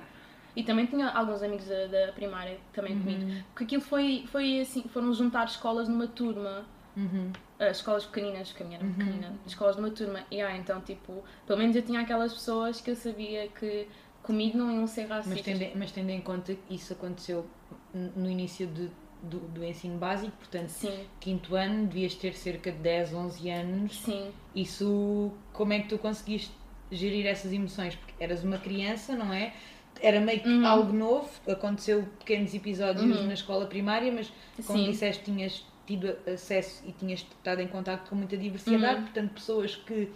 E 0.54 0.62
também 0.62 0.84
tinha 0.84 1.08
alguns 1.08 1.42
amigos 1.42 1.66
da, 1.66 1.87
da 1.87 2.12
primária 2.12 2.58
também 2.72 2.99
comigo. 2.99 3.20
Porque 3.49 3.64
aquilo 3.64 3.80
foi, 3.82 4.25
foi 4.30 4.60
assim, 4.60 4.82
foram 4.82 5.14
juntar 5.14 5.46
escolas 5.46 5.88
numa 5.88 6.06
turma. 6.06 6.66
Uhum. 6.96 7.32
Ah, 7.58 7.70
escolas 7.70 8.04
pequeninas, 8.04 8.49
porque 8.49 8.62
a 8.62 8.66
minha 8.66 8.78
era 8.80 8.88
pequenina, 8.88 9.34
escolas 9.46 9.76
numa 9.76 9.90
turma. 9.90 10.20
E 10.30 10.42
ah, 10.42 10.54
então, 10.56 10.80
tipo, 10.82 11.25
pelo 11.46 11.58
menos 11.58 11.75
eu 11.76 11.82
tinha 11.82 12.00
aquelas 12.00 12.32
pessoas 12.34 12.80
que 12.80 12.90
eu 12.90 12.96
sabia 12.96 13.49
que 13.49 13.87
comigo 14.22 14.58
não 14.58 14.70
iam 14.70 14.87
ser 14.87 15.06
racistas. 15.06 15.46
Mas 15.46 15.58
tendo, 15.58 15.78
mas 15.78 15.92
tendo 15.92 16.10
em 16.10 16.20
conta 16.20 16.54
que 16.54 16.75
isso 16.75 16.92
aconteceu 16.92 17.46
no 17.94 18.28
início 18.28 18.66
de- 18.66 18.90
do, 19.23 19.39
do 19.41 19.65
ensino 19.65 19.99
básico, 19.99 20.33
portanto, 20.39 20.69
Sim, 20.71 21.07
quinto 21.21 21.55
ano, 21.55 21.87
devias 21.87 22.15
ter 22.15 22.35
cerca 22.35 22.71
de 22.73 22.79
10, 22.79 23.12
11 23.15 23.49
anos. 23.50 23.97
sim, 24.05 24.31
Isso, 24.55 25.33
como 25.53 25.73
é 25.73 25.81
que 25.81 25.89
tu 25.89 25.99
conseguiste 25.99 26.53
gerir 26.91 27.27
essas 27.27 27.53
emoções? 27.53 27.95
Porque 27.95 28.15
eras 28.23 28.43
uma 28.43 28.59
criança, 28.59 29.15
não 29.15 29.33
é? 29.33 29.53
Era 30.00 30.21
meio 30.21 30.41
que 30.41 30.49
Uhum. 30.49 30.67
algo 30.67 30.93
novo, 30.93 31.29
aconteceu 31.49 32.03
pequenos 32.19 32.55
episódios 32.55 33.21
Uhum. 33.21 33.27
na 33.27 33.35
escola 33.35 33.67
primária, 33.67 34.11
mas 34.11 34.33
como 34.67 34.79
sim. 34.79 34.91
disseste, 34.91 35.25
tinhas 35.25 35.65
tido 35.87 36.17
acesso 36.33 36.83
e 36.87 36.93
tinhas 36.93 37.21
estado 37.21 37.61
em 37.61 37.67
contato 37.69 38.09
com 38.09 38.15
muita 38.17 38.37
diversidade, 38.37 38.97
Uhum. 39.00 39.05
portanto, 39.05 39.33
pessoas 39.35 39.77
que 39.77 40.09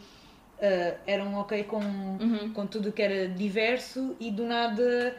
ah, 0.63 0.97
eram 1.07 1.35
ok 1.35 1.65
com, 1.65 1.81
Uhum. 1.81 2.53
com 2.55 2.67
tudo 2.67 2.89
o 2.89 2.93
que 2.93 3.03
era 3.03 3.29
diverso 3.29 4.17
e 4.21 4.31
do 4.31 4.45
nada 4.45 5.17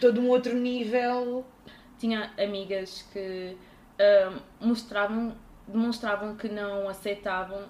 todo 0.00 0.20
um 0.20 0.28
outro 0.28 0.54
nível. 0.56 1.44
Tinha 2.00 2.32
amigas 2.42 3.02
que 3.12 3.56
ah, 4.00 4.40
mostravam, 4.60 5.36
demonstravam 5.68 6.34
que 6.34 6.48
não 6.48 6.88
aceitavam. 6.88 7.66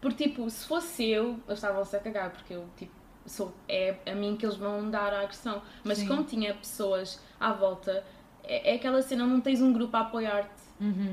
Porque, 0.00 0.28
tipo, 0.28 0.48
se 0.50 0.66
fosse 0.66 1.08
eu, 1.08 1.38
eles 1.46 1.58
estavam-se 1.58 1.94
a 1.96 2.00
cagar, 2.00 2.30
porque 2.30 2.54
eu, 2.54 2.66
tipo, 2.76 2.92
sou, 3.24 3.54
é 3.68 3.96
a 4.06 4.14
mim 4.14 4.36
que 4.36 4.44
eles 4.46 4.56
vão 4.56 4.90
dar 4.90 5.12
a 5.12 5.20
agressão. 5.20 5.62
Mas 5.84 5.98
Sim. 5.98 6.08
como 6.08 6.24
tinha 6.24 6.54
pessoas 6.54 7.20
à 7.38 7.52
volta, 7.52 8.04
é, 8.44 8.72
é 8.72 8.76
aquela 8.76 9.00
cena, 9.02 9.26
não 9.26 9.40
tens 9.40 9.60
um 9.60 9.72
grupo 9.72 9.96
a 9.96 10.00
apoiar-te 10.00 10.66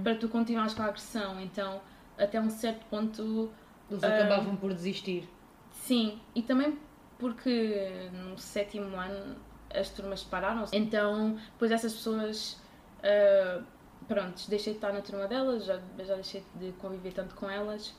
para 0.03 0.15
tu 0.15 0.27
continuares 0.29 0.74
com 0.74 0.82
a 0.84 0.86
agressão. 0.88 1.39
Então, 1.41 1.82
até 2.17 2.39
um 2.39 2.50
certo 2.50 2.86
ponto, 2.88 3.51
Eles 3.91 4.03
Ah. 4.03 4.08
acabavam 4.08 4.55
por 4.55 4.74
desistir. 4.74 5.27
Sim, 5.72 6.20
e 6.34 6.41
também 6.41 6.77
porque 7.20 8.10
no 8.13 8.38
sétimo 8.38 8.96
ano 8.98 9.36
as 9.74 9.89
turmas 9.89 10.22
separaram-se. 10.22 10.75
Então, 10.75 11.36
depois 11.53 11.72
essas 11.72 11.94
pessoas, 11.94 12.58
ah, 13.03 13.62
pronto, 14.08 14.50
deixei 14.50 14.74
de 14.74 14.77
estar 14.77 14.92
na 14.94 15.01
turma 15.01 15.27
delas, 15.27 15.65
já, 15.65 15.80
já 16.00 16.15
deixei 16.15 16.44
de 16.56 16.72
conviver 16.74 17.13
tanto 17.13 17.36
com 17.36 17.50
elas. 17.50 17.94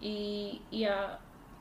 E, 0.00 0.60
e 0.70 0.86
há- 0.86 1.18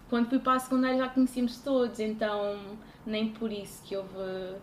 quando 0.09 0.29
fui 0.29 0.39
para 0.39 0.53
a 0.53 0.59
secundária 0.59 0.97
já 0.97 1.09
conhecíamos 1.09 1.57
todos, 1.59 1.99
então 1.99 2.77
nem 3.05 3.29
por 3.31 3.51
isso 3.51 3.81
que 3.83 3.95
houve 3.95 4.55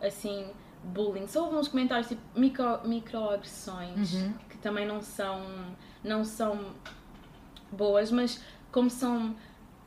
assim 0.00 0.50
bullying. 0.82 1.26
Só 1.26 1.44
houve 1.44 1.56
uns 1.56 1.68
comentários 1.68 2.08
tipo 2.08 2.22
micro, 2.38 2.80
microagressões 2.86 4.14
Uhum. 4.14 4.34
que 4.48 4.56
também 4.58 4.86
não 4.86 5.00
são, 5.02 5.42
não 6.02 6.24
são 6.24 6.74
boas, 7.72 8.10
mas 8.10 8.42
como 8.70 8.88
são 8.90 9.34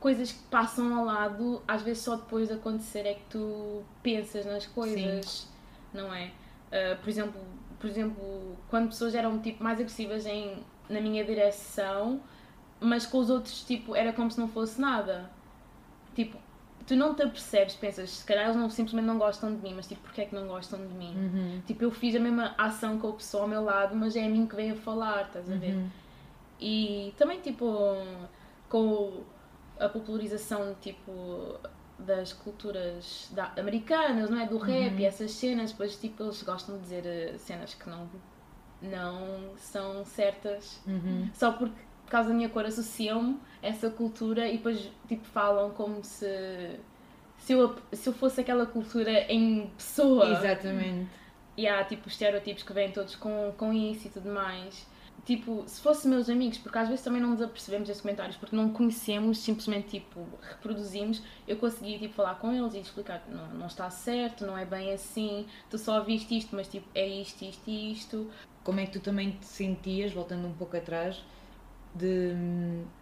coisas 0.00 0.32
que 0.32 0.42
passam 0.44 0.96
ao 0.96 1.04
lado, 1.04 1.62
às 1.66 1.82
vezes 1.82 2.02
só 2.04 2.16
depois 2.16 2.48
de 2.48 2.54
acontecer 2.54 3.00
é 3.00 3.14
que 3.14 3.24
tu 3.30 3.82
pensas 4.02 4.46
nas 4.46 4.66
coisas, 4.66 5.48
não 5.92 6.12
é? 6.12 6.30
Ah, 6.72 6.96
por 7.00 7.08
exemplo, 7.08 7.40
por 7.78 7.88
exemplo, 7.88 8.56
quando 8.68 8.88
pessoas 8.88 9.14
eram 9.14 9.38
tipo 9.40 9.62
mais 9.62 9.78
agressivas 9.78 10.26
em, 10.26 10.58
na 10.88 11.00
minha 11.00 11.24
direção, 11.24 12.20
mas 12.80 13.06
com 13.06 13.18
os 13.18 13.30
outros 13.30 13.64
tipo 13.64 13.94
era 13.94 14.12
como 14.12 14.30
se 14.30 14.38
não 14.38 14.48
fosse 14.48 14.80
nada. 14.80 15.30
Tipo, 16.14 16.36
tu 16.86 16.96
não 16.96 17.14
te 17.14 17.22
apercebes, 17.22 17.74
pensas, 17.74 18.10
se 18.10 18.24
calhar 18.24 18.44
eles 18.46 18.56
não, 18.56 18.68
simplesmente 18.70 19.06
não 19.06 19.18
gostam 19.18 19.54
de 19.54 19.60
mim, 19.62 19.74
mas 19.74 19.86
tipo, 19.86 20.00
porquê 20.02 20.22
é 20.22 20.24
que 20.24 20.34
não 20.34 20.46
gostam 20.48 20.80
de 20.80 20.94
mim? 20.94 21.14
Uhum. 21.14 21.62
Tipo, 21.66 21.84
eu 21.84 21.90
fiz 21.90 22.16
a 22.16 22.20
mesma 22.20 22.54
ação 22.56 22.98
com 22.98 23.10
a 23.10 23.12
pessoa 23.12 23.44
ao 23.44 23.48
meu 23.48 23.62
lado, 23.62 23.94
mas 23.94 24.16
é 24.16 24.24
a 24.24 24.28
mim 24.28 24.46
que 24.46 24.56
vem 24.56 24.70
a 24.70 24.76
falar, 24.76 25.26
estás 25.26 25.50
a 25.50 25.54
ver? 25.54 25.74
Uhum. 25.74 25.88
E 26.60 27.14
também, 27.16 27.40
tipo, 27.40 27.96
com 28.68 29.22
a 29.78 29.88
popularização, 29.88 30.74
tipo, 30.80 31.58
das 31.98 32.32
culturas 32.32 33.28
da- 33.32 33.52
americanas, 33.58 34.30
não 34.30 34.40
é? 34.40 34.46
Do 34.46 34.58
rap 34.58 34.92
Uhum. 34.94 34.98
e 35.00 35.04
essas 35.04 35.32
cenas, 35.32 35.72
depois, 35.72 35.96
tipo, 35.96 36.22
eles 36.22 36.42
gostam 36.42 36.76
de 36.76 36.82
dizer 36.82 37.04
eh, 37.06 37.34
cenas 37.38 37.74
que 37.74 37.88
não, 37.90 38.08
não 38.82 39.56
são 39.56 40.04
certas. 40.04 40.80
Uhum. 40.86 41.28
Só 41.34 41.52
porque, 41.52 41.74
por 42.04 42.10
causa 42.10 42.28
da 42.30 42.34
minha 42.34 42.48
cor, 42.48 42.64
associam-me 42.64 43.38
a 43.62 43.66
essa 43.66 43.90
cultura 43.90 44.46
e 44.48 44.56
depois, 44.58 44.90
tipo, 45.08 45.24
falam 45.26 45.70
como 45.70 46.02
se, 46.04 46.78
se 47.38 47.52
eu, 47.52 47.76
se 47.92 48.08
eu 48.08 48.12
fosse 48.12 48.40
aquela 48.40 48.64
cultura 48.66 49.10
em 49.32 49.66
pessoa. 49.76 50.28
Exatamente. 50.30 51.08
E 51.56 51.66
há 51.66 51.82
tipo 51.84 52.06
os 52.06 52.12
estereotipos 52.12 52.62
que 52.62 52.72
vêm 52.72 52.92
todos 52.92 53.16
com, 53.16 53.52
com 53.58 53.72
isso 53.72 54.06
e 54.06 54.10
tudo 54.10 54.30
mais. 54.30 54.86
Tipo, 55.24 55.64
se 55.66 55.80
fossem 55.80 56.10
meus 56.10 56.28
amigos, 56.30 56.58
porque 56.58 56.78
às 56.78 56.88
vezes 56.88 57.04
também 57.04 57.20
não 57.20 57.30
nos 57.30 57.42
apercebemos 57.42 57.86
desses 57.86 58.00
comentários, 58.00 58.36
porque 58.36 58.56
não 58.56 58.70
conhecemos, 58.72 59.38
simplesmente 59.38 59.88
tipo, 59.88 60.26
reproduzimos, 60.40 61.22
eu 61.46 61.56
conseguia 61.58 61.98
tipo 61.98 62.14
falar 62.14 62.36
com 62.36 62.52
eles 62.52 62.72
e 62.74 62.78
explicar 62.80 63.20
que 63.20 63.30
não, 63.30 63.46
não 63.48 63.66
está 63.66 63.90
certo, 63.90 64.46
não 64.46 64.56
é 64.56 64.64
bem 64.64 64.92
assim, 64.92 65.46
tu 65.68 65.76
só 65.76 66.00
viste 66.02 66.36
isto, 66.38 66.56
mas 66.56 66.66
tipo, 66.68 66.86
é 66.94 67.06
isto, 67.06 67.42
isto 67.44 67.62
e 67.68 67.92
isto. 67.92 68.30
Como 68.64 68.80
é 68.80 68.86
que 68.86 68.92
tu 68.92 69.00
também 69.00 69.32
te 69.32 69.44
sentias, 69.46 70.12
voltando 70.12 70.46
um 70.46 70.52
pouco 70.54 70.76
atrás, 70.76 71.22
de 71.94 72.34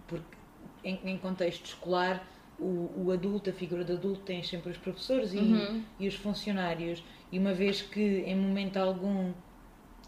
porque 0.09 0.37
em, 0.85 0.99
em 1.05 1.19
contexto 1.19 1.67
escolar 1.67 2.27
o, 2.59 2.91
o 2.97 3.13
adulto, 3.13 3.51
a 3.51 3.53
figura 3.53 3.85
do 3.85 3.93
adulto 3.93 4.21
tem 4.23 4.43
sempre 4.43 4.71
os 4.71 4.79
professores 4.79 5.33
e, 5.35 5.39
Uhum. 5.39 5.83
e 6.01 6.09
os 6.09 6.15
funcionários 6.15 7.03
e 7.31 7.39
uma 7.39 7.53
vez 7.53 7.83
que 7.83 8.01
em 8.01 8.35
momento 8.37 8.77
algum 8.79 9.33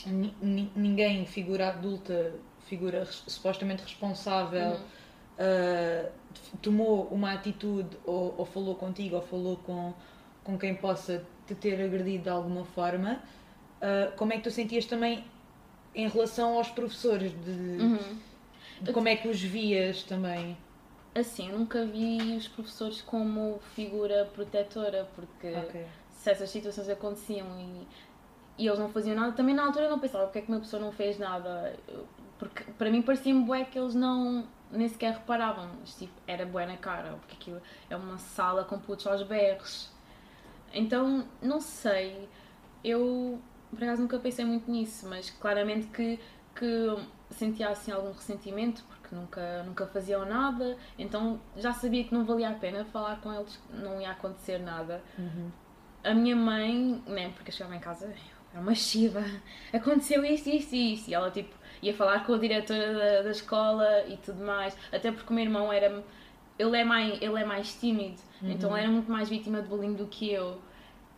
ninguém, 0.06 1.26
figura 1.26 1.68
adulta, 1.68 2.32
figura 2.66 3.04
supostamente 3.06 3.82
responsável, 3.82 4.72
Uhum. 4.72 4.86
ah, 5.38 6.10
tomou 6.62 7.04
uma 7.08 7.32
atitude 7.32 7.96
ou, 8.04 8.34
ou 8.38 8.44
falou 8.44 8.74
contigo 8.76 9.16
ou 9.16 9.22
falou 9.22 9.56
com, 9.58 9.94
com 10.44 10.58
quem 10.58 10.74
possa 10.74 11.24
te 11.46 11.54
ter 11.54 11.80
agredido 11.82 12.24
de 12.24 12.28
alguma 12.30 12.64
forma, 12.64 13.22
ah, 13.80 14.12
como 14.16 14.32
é 14.32 14.36
que 14.36 14.42
tu 14.44 14.50
sentias 14.50 14.86
também 14.86 15.24
em 15.94 16.08
relação 16.08 16.56
aos 16.56 16.68
professores? 16.68 17.32
De, 17.32 17.50
Uhum. 17.82 18.18
de 18.80 18.92
como 18.92 19.08
é 19.08 19.16
que 19.16 19.28
os 19.28 19.40
vias 19.40 20.02
também? 20.04 20.56
Assim, 21.14 21.50
nunca 21.50 21.84
vi 21.84 22.36
os 22.36 22.46
professores 22.46 23.02
como 23.02 23.58
figura 23.74 24.24
protetora, 24.26 25.04
porque 25.16 25.48
Ok. 25.48 25.86
se 26.10 26.30
essas 26.30 26.50
situações 26.50 26.88
aconteciam 26.88 27.46
e, 27.58 27.88
e 28.58 28.66
eles 28.66 28.78
não 28.78 28.88
faziam 28.88 29.14
nada, 29.14 29.32
também 29.32 29.54
na 29.54 29.64
altura 29.64 29.84
eu 29.84 29.90
não 29.90 29.98
pensava 29.98 30.24
porque 30.24 30.40
é 30.40 30.42
que 30.42 30.48
uma 30.48 30.60
pessoa 30.60 30.82
não 30.82 30.92
fez 30.92 31.18
nada. 31.18 31.76
Porque 32.38 32.64
para 32.72 32.90
mim 32.90 33.02
parecia-me 33.02 33.44
bué 33.44 33.64
que 33.64 33.78
eles 33.78 33.94
não 33.94 34.46
nem 34.70 34.88
sequer 34.88 35.14
reparavam. 35.14 35.70
Tipo, 35.84 36.12
era 36.26 36.44
bué 36.44 36.66
na 36.66 36.76
cara, 36.76 37.12
porque 37.20 37.34
aquilo 37.34 37.62
é 37.88 37.96
uma 37.96 38.18
sala 38.18 38.64
com 38.64 38.78
putos 38.78 39.06
aos 39.06 39.22
berros. 39.22 39.90
Então, 40.72 41.26
não 41.40 41.60
sei. 41.60 42.28
Eu, 42.84 43.40
por 43.70 43.82
acaso, 43.82 44.02
nunca 44.02 44.18
pensei 44.18 44.44
muito 44.44 44.70
nisso, 44.70 45.08
mas 45.08 45.30
claramente 45.30 45.86
que, 45.88 46.18
que 46.54 46.96
sentia 47.30 47.70
assim 47.70 47.90
algum 47.92 48.12
ressentimento, 48.12 48.84
porque 48.84 49.14
nunca, 49.14 49.62
nunca 49.64 49.86
faziam 49.86 50.24
nada, 50.24 50.76
então 50.98 51.40
já 51.56 51.72
sabia 51.72 52.04
que 52.04 52.14
não 52.14 52.24
valia 52.24 52.50
a 52.50 52.54
pena 52.54 52.84
falar 52.86 53.20
com 53.20 53.32
eles, 53.32 53.60
não 53.70 54.00
ia 54.00 54.10
acontecer 54.10 54.58
nada. 54.58 55.02
Uhum. 55.18 55.50
A 56.04 56.14
minha 56.14 56.36
mãe, 56.36 57.02
né, 57.06 57.30
porque 57.30 57.50
eu 57.50 57.54
chegava 57.54 57.74
em 57.74 57.80
casa, 57.80 58.12
era 58.58 58.60
uma 58.60 58.74
chiva, 58.74 59.24
aconteceu 59.72 60.24
isto, 60.24 60.48
isto 60.48 60.74
e 60.74 60.94
isto, 60.94 61.08
e 61.08 61.14
ela 61.14 61.30
tipo 61.30 61.56
ia 61.80 61.94
falar 61.94 62.26
com 62.26 62.34
a 62.34 62.38
diretora 62.38 62.92
da, 62.92 63.22
da 63.22 63.30
escola 63.30 64.04
e 64.08 64.16
tudo 64.16 64.44
mais, 64.44 64.76
até 64.92 65.12
porque 65.12 65.30
o 65.30 65.32
meu 65.32 65.44
irmão 65.44 65.72
era, 65.72 66.04
ele 66.58 66.76
é 66.76 66.84
mais, 66.84 67.22
ele 67.22 67.40
é 67.40 67.44
mais 67.44 67.74
tímido, 67.74 68.20
então 68.42 68.70
ele 68.72 68.80
era 68.80 68.90
muito 68.90 69.10
mais 69.10 69.28
vítima 69.28 69.62
de 69.62 69.68
bullying 69.68 69.94
do 69.94 70.06
que 70.06 70.30
eu. 70.32 70.60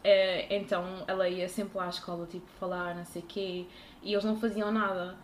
Eh, 0.03 0.47
então 0.57 1.05
ela 1.07 1.29
ia 1.29 1.49
sempre 1.49 1.77
lá 1.77 1.87
à 1.87 1.89
escola, 1.91 2.27
tipo, 2.27 2.47
falar, 2.59 2.95
não 2.95 3.05
sei 3.05 3.23
o 3.23 3.25
quê, 3.27 3.67
e 4.03 4.13
eles 4.13 4.25
não 4.25 4.37
faziam 4.37 4.73
nada. 4.73 5.17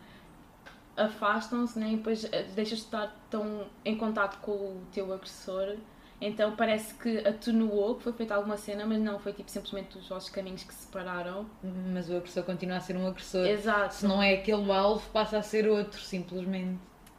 Afastam-se, 0.96 1.78
né? 1.78 1.92
E 1.92 1.96
depois 1.96 2.24
eh, 2.24 2.44
deixas 2.54 2.80
de 2.80 2.84
estar 2.86 3.14
tão 3.30 3.66
em 3.84 3.96
contato 3.96 4.38
com 4.40 4.52
o 4.52 4.82
teu 4.92 5.12
agressor. 5.12 5.76
Então 6.20 6.56
parece 6.56 6.94
que 6.94 7.18
atenuou, 7.18 7.96
que 7.96 8.04
foi 8.04 8.12
feita 8.12 8.34
alguma 8.34 8.56
cena, 8.56 8.86
mas 8.86 8.98
não, 8.98 9.18
foi 9.18 9.32
tipo 9.32 9.50
simplesmente 9.50 9.98
os 9.98 10.08
vossos 10.08 10.30
caminhos 10.30 10.64
que 10.64 10.72
se 10.72 10.84
separaram. 10.84 11.46
Mas 11.92 12.08
o 12.08 12.16
agressor 12.16 12.42
continua 12.44 12.78
a 12.78 12.80
ser 12.80 12.96
um 12.96 13.06
agressor. 13.06 13.46
Exato. 13.46 13.94
Se 13.94 14.06
não 14.06 14.22
é 14.22 14.34
aquele 14.34 14.70
alvo, 14.72 15.08
passa 15.10 15.38
a 15.38 15.42
ser 15.42 15.68
outro, 15.68 16.00
simplesmente. 16.00 16.78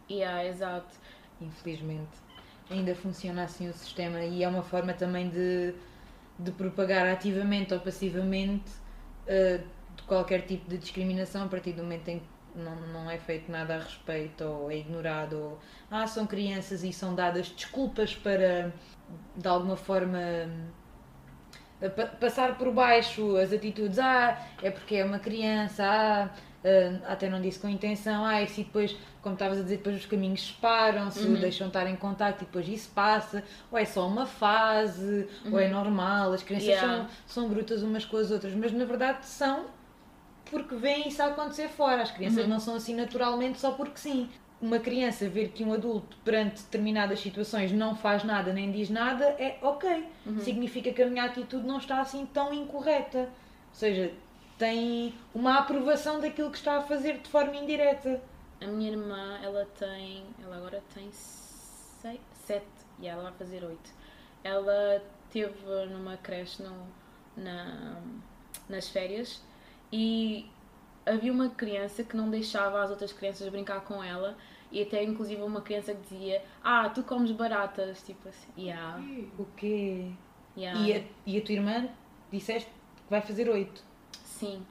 Yeah, 0.10 0.46
exato. 0.46 0.96
Infelizmente. 1.40 2.10
Ainda 2.70 2.96
funciona 2.96 3.44
assim 3.44 3.70
o 3.70 3.74
sistema 3.74 4.22
e 4.24 4.44
é 4.44 4.48
uma 4.48 4.64
forma 4.64 4.94
também 4.94 5.30
de, 5.30 5.76
de 6.40 6.52
propagar 6.52 7.08
ativamente 7.08 7.74
ou 7.74 7.80
passivamente 7.80 8.72
eh, 9.28 9.62
de 9.96 10.04
qualquer 10.04 10.42
tipo 10.42 10.70
de 10.70 10.78
discriminação 10.78 11.46
a 11.46 11.48
partir 11.48 11.74
do 11.74 11.84
momento 11.84 12.10
em 12.10 12.20
que 12.20 12.37
não, 12.58 12.76
não 12.88 13.10
é 13.12 13.18
feito 13.18 13.52
nada 13.52 13.76
a 13.76 13.80
respeito 13.80 14.44
ou 14.44 14.72
é 14.72 14.78
ignorado 14.78 15.38
ou 15.38 15.60
ah, 15.92 16.08
são 16.08 16.26
crianças 16.28 16.84
e 16.84 16.92
são 16.92 17.14
dadas 17.16 17.48
desculpas 17.50 18.16
para 18.16 18.74
de 19.36 19.48
alguma 19.48 19.78
forma 19.78 20.20
pa- 21.96 22.08
passar 22.20 22.58
por 22.58 22.72
baixo 22.74 23.36
as 23.38 23.54
atitudes, 23.54 24.00
ah, 24.00 24.38
é 24.62 24.72
porque 24.72 24.96
é 24.96 25.06
uma 25.06 25.20
criança, 25.20 25.84
ah, 25.86 26.30
ah, 26.66 27.12
até 27.14 27.30
não 27.30 27.40
disse 27.42 27.60
com 27.60 27.70
intenção, 27.70 28.26
ah, 28.26 28.42
e 28.42 28.48
se 28.48 28.64
depois, 28.64 28.96
como 29.22 29.34
estavas 29.36 29.60
a 29.60 29.62
dizer, 29.62 29.78
depois 29.78 29.96
os 29.96 30.06
caminhos 30.06 30.48
separam-se, 30.48 31.28
Uhum. 31.28 31.40
deixam 31.40 31.68
de 31.68 31.78
estar 31.78 31.88
em 31.88 31.96
contacto 31.96 32.44
e 32.44 32.46
depois 32.48 32.68
isso 32.68 32.90
passa, 32.94 33.44
ou 33.72 33.78
é 33.78 33.86
só 33.86 34.08
uma 34.08 34.26
fase, 34.26 35.28
ou 35.52 35.60
é 35.60 35.68
normal, 35.68 36.34
as 36.34 36.42
crianças 36.44 36.68
Uhum. 36.70 36.74
Yeah. 36.74 37.08
são, 37.26 37.44
são 37.44 37.50
brutas 37.50 37.84
umas 37.84 38.04
com 38.06 38.18
as 38.18 38.32
outras, 38.32 38.54
mas 38.56 38.72
na 38.72 38.86
verdade 38.86 39.26
são 39.26 39.66
porque 40.50 40.76
veem 40.76 41.08
isso 41.08 41.22
a 41.22 41.28
acontecer 41.28 41.68
fora. 41.70 42.02
As 42.02 42.12
crianças 42.12 42.44
Uhum. 42.44 42.50
não 42.50 42.60
são 42.60 42.76
assim 42.76 42.96
naturalmente 42.96 43.60
só 43.60 43.72
porque 43.72 43.98
sim. 43.98 44.30
Uma 44.60 44.80
criança 44.80 45.30
ver 45.30 45.50
que 45.50 45.64
um 45.64 45.72
adulto 45.72 46.18
perante 46.26 46.64
determinadas 46.64 47.20
situações 47.20 47.72
não 47.72 47.96
faz 47.96 48.24
nada 48.24 48.52
nem 48.52 48.72
diz 48.72 48.90
nada 48.90 49.26
é 49.38 49.60
ok. 49.62 50.08
Uhum. 50.26 50.40
Significa 50.40 50.92
que 50.92 51.04
a 51.04 51.08
minha 51.08 51.26
atitude 51.26 51.66
não 51.68 51.78
está 51.78 52.02
assim 52.02 52.26
tão 52.26 52.52
incorreta. 52.52 53.20
Ou 53.20 53.74
seja, 53.76 54.12
tem 54.58 55.14
uma 55.36 55.60
aprovação 55.60 56.20
daquilo 56.20 56.50
que 56.50 56.58
está 56.58 56.78
a 56.78 56.82
fazer 56.82 57.20
de 57.20 57.30
forma 57.30 57.56
indireta. 57.56 58.20
A 58.60 58.66
minha 58.66 58.90
irmã, 58.90 59.38
ela 59.44 59.64
tem. 59.78 60.24
Ela 60.44 60.58
agora 60.58 60.82
tem 60.96 61.08
sete 61.12 62.64
e 63.00 63.08
ela 63.08 63.22
vai 63.24 63.34
fazer 63.34 63.64
oito. 63.64 63.92
Ela 64.44 65.04
teve 65.32 65.54
numa 65.92 66.18
creche 66.18 66.64
no, 66.64 66.88
na, 67.36 68.02
nas 68.68 68.90
férias 68.90 69.42
e 69.92 70.46
havia 71.06 71.32
uma 71.32 71.50
criança 71.50 72.04
que 72.04 72.16
não 72.18 72.30
deixava 72.30 72.82
as 72.84 72.90
outras 72.90 73.14
crianças 73.14 73.48
brincar 73.50 73.82
com 73.82 74.04
ela 74.04 74.38
e 74.72 74.82
até 74.82 75.04
inclusive 75.04 75.42
uma 75.42 75.62
criança 75.62 75.94
que 75.94 76.02
dizia 76.14 76.42
Ah, 76.64 76.90
tu 76.90 77.04
comes 77.04 77.32
baratas, 77.32 78.02
tipo 78.04 78.28
assim, 78.28 78.50
yeah, 78.58 79.02
O 79.40 79.46
quê? 79.56 80.10
yeah. 80.58 80.80
E, 80.82 80.94
a, 80.94 81.04
e 81.26 81.38
a 81.38 81.42
tua 81.42 81.54
irmã 81.56 81.88
disseste 82.32 82.70
que 82.70 83.10
vai 83.10 83.22
fazer 83.22 83.50
oito. 83.50 83.82
Sim, 84.24 84.66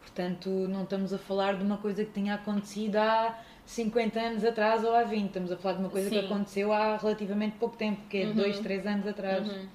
Portanto, 0.00 0.48
não 0.48 0.82
estamos 0.82 1.12
a 1.12 1.18
falar 1.18 1.56
de 1.56 1.62
uma 1.62 1.76
coisa 1.76 2.04
que 2.04 2.10
tenha 2.10 2.34
acontecido 2.34 2.96
há 2.96 3.38
50 3.64 4.18
anos 4.20 4.44
atrás 4.44 4.82
ou 4.82 4.94
há 4.94 5.04
20. 5.04 5.26
Estamos 5.26 5.52
a 5.52 5.56
falar 5.56 5.74
de 5.74 5.80
uma 5.80 5.90
coisa 5.90 6.08
que 6.10 6.18
Sim. 6.20 6.26
aconteceu 6.26 6.72
há 6.72 6.96
relativamente 6.96 7.56
pouco 7.58 7.76
tempo, 7.76 8.00
que 8.08 8.18
é 8.18 8.26
Uhum. 8.26 8.34
2, 8.34 8.58
3 8.60 8.86
anos 8.86 9.06
atrás. 9.06 9.46
Uhum. 9.48 9.66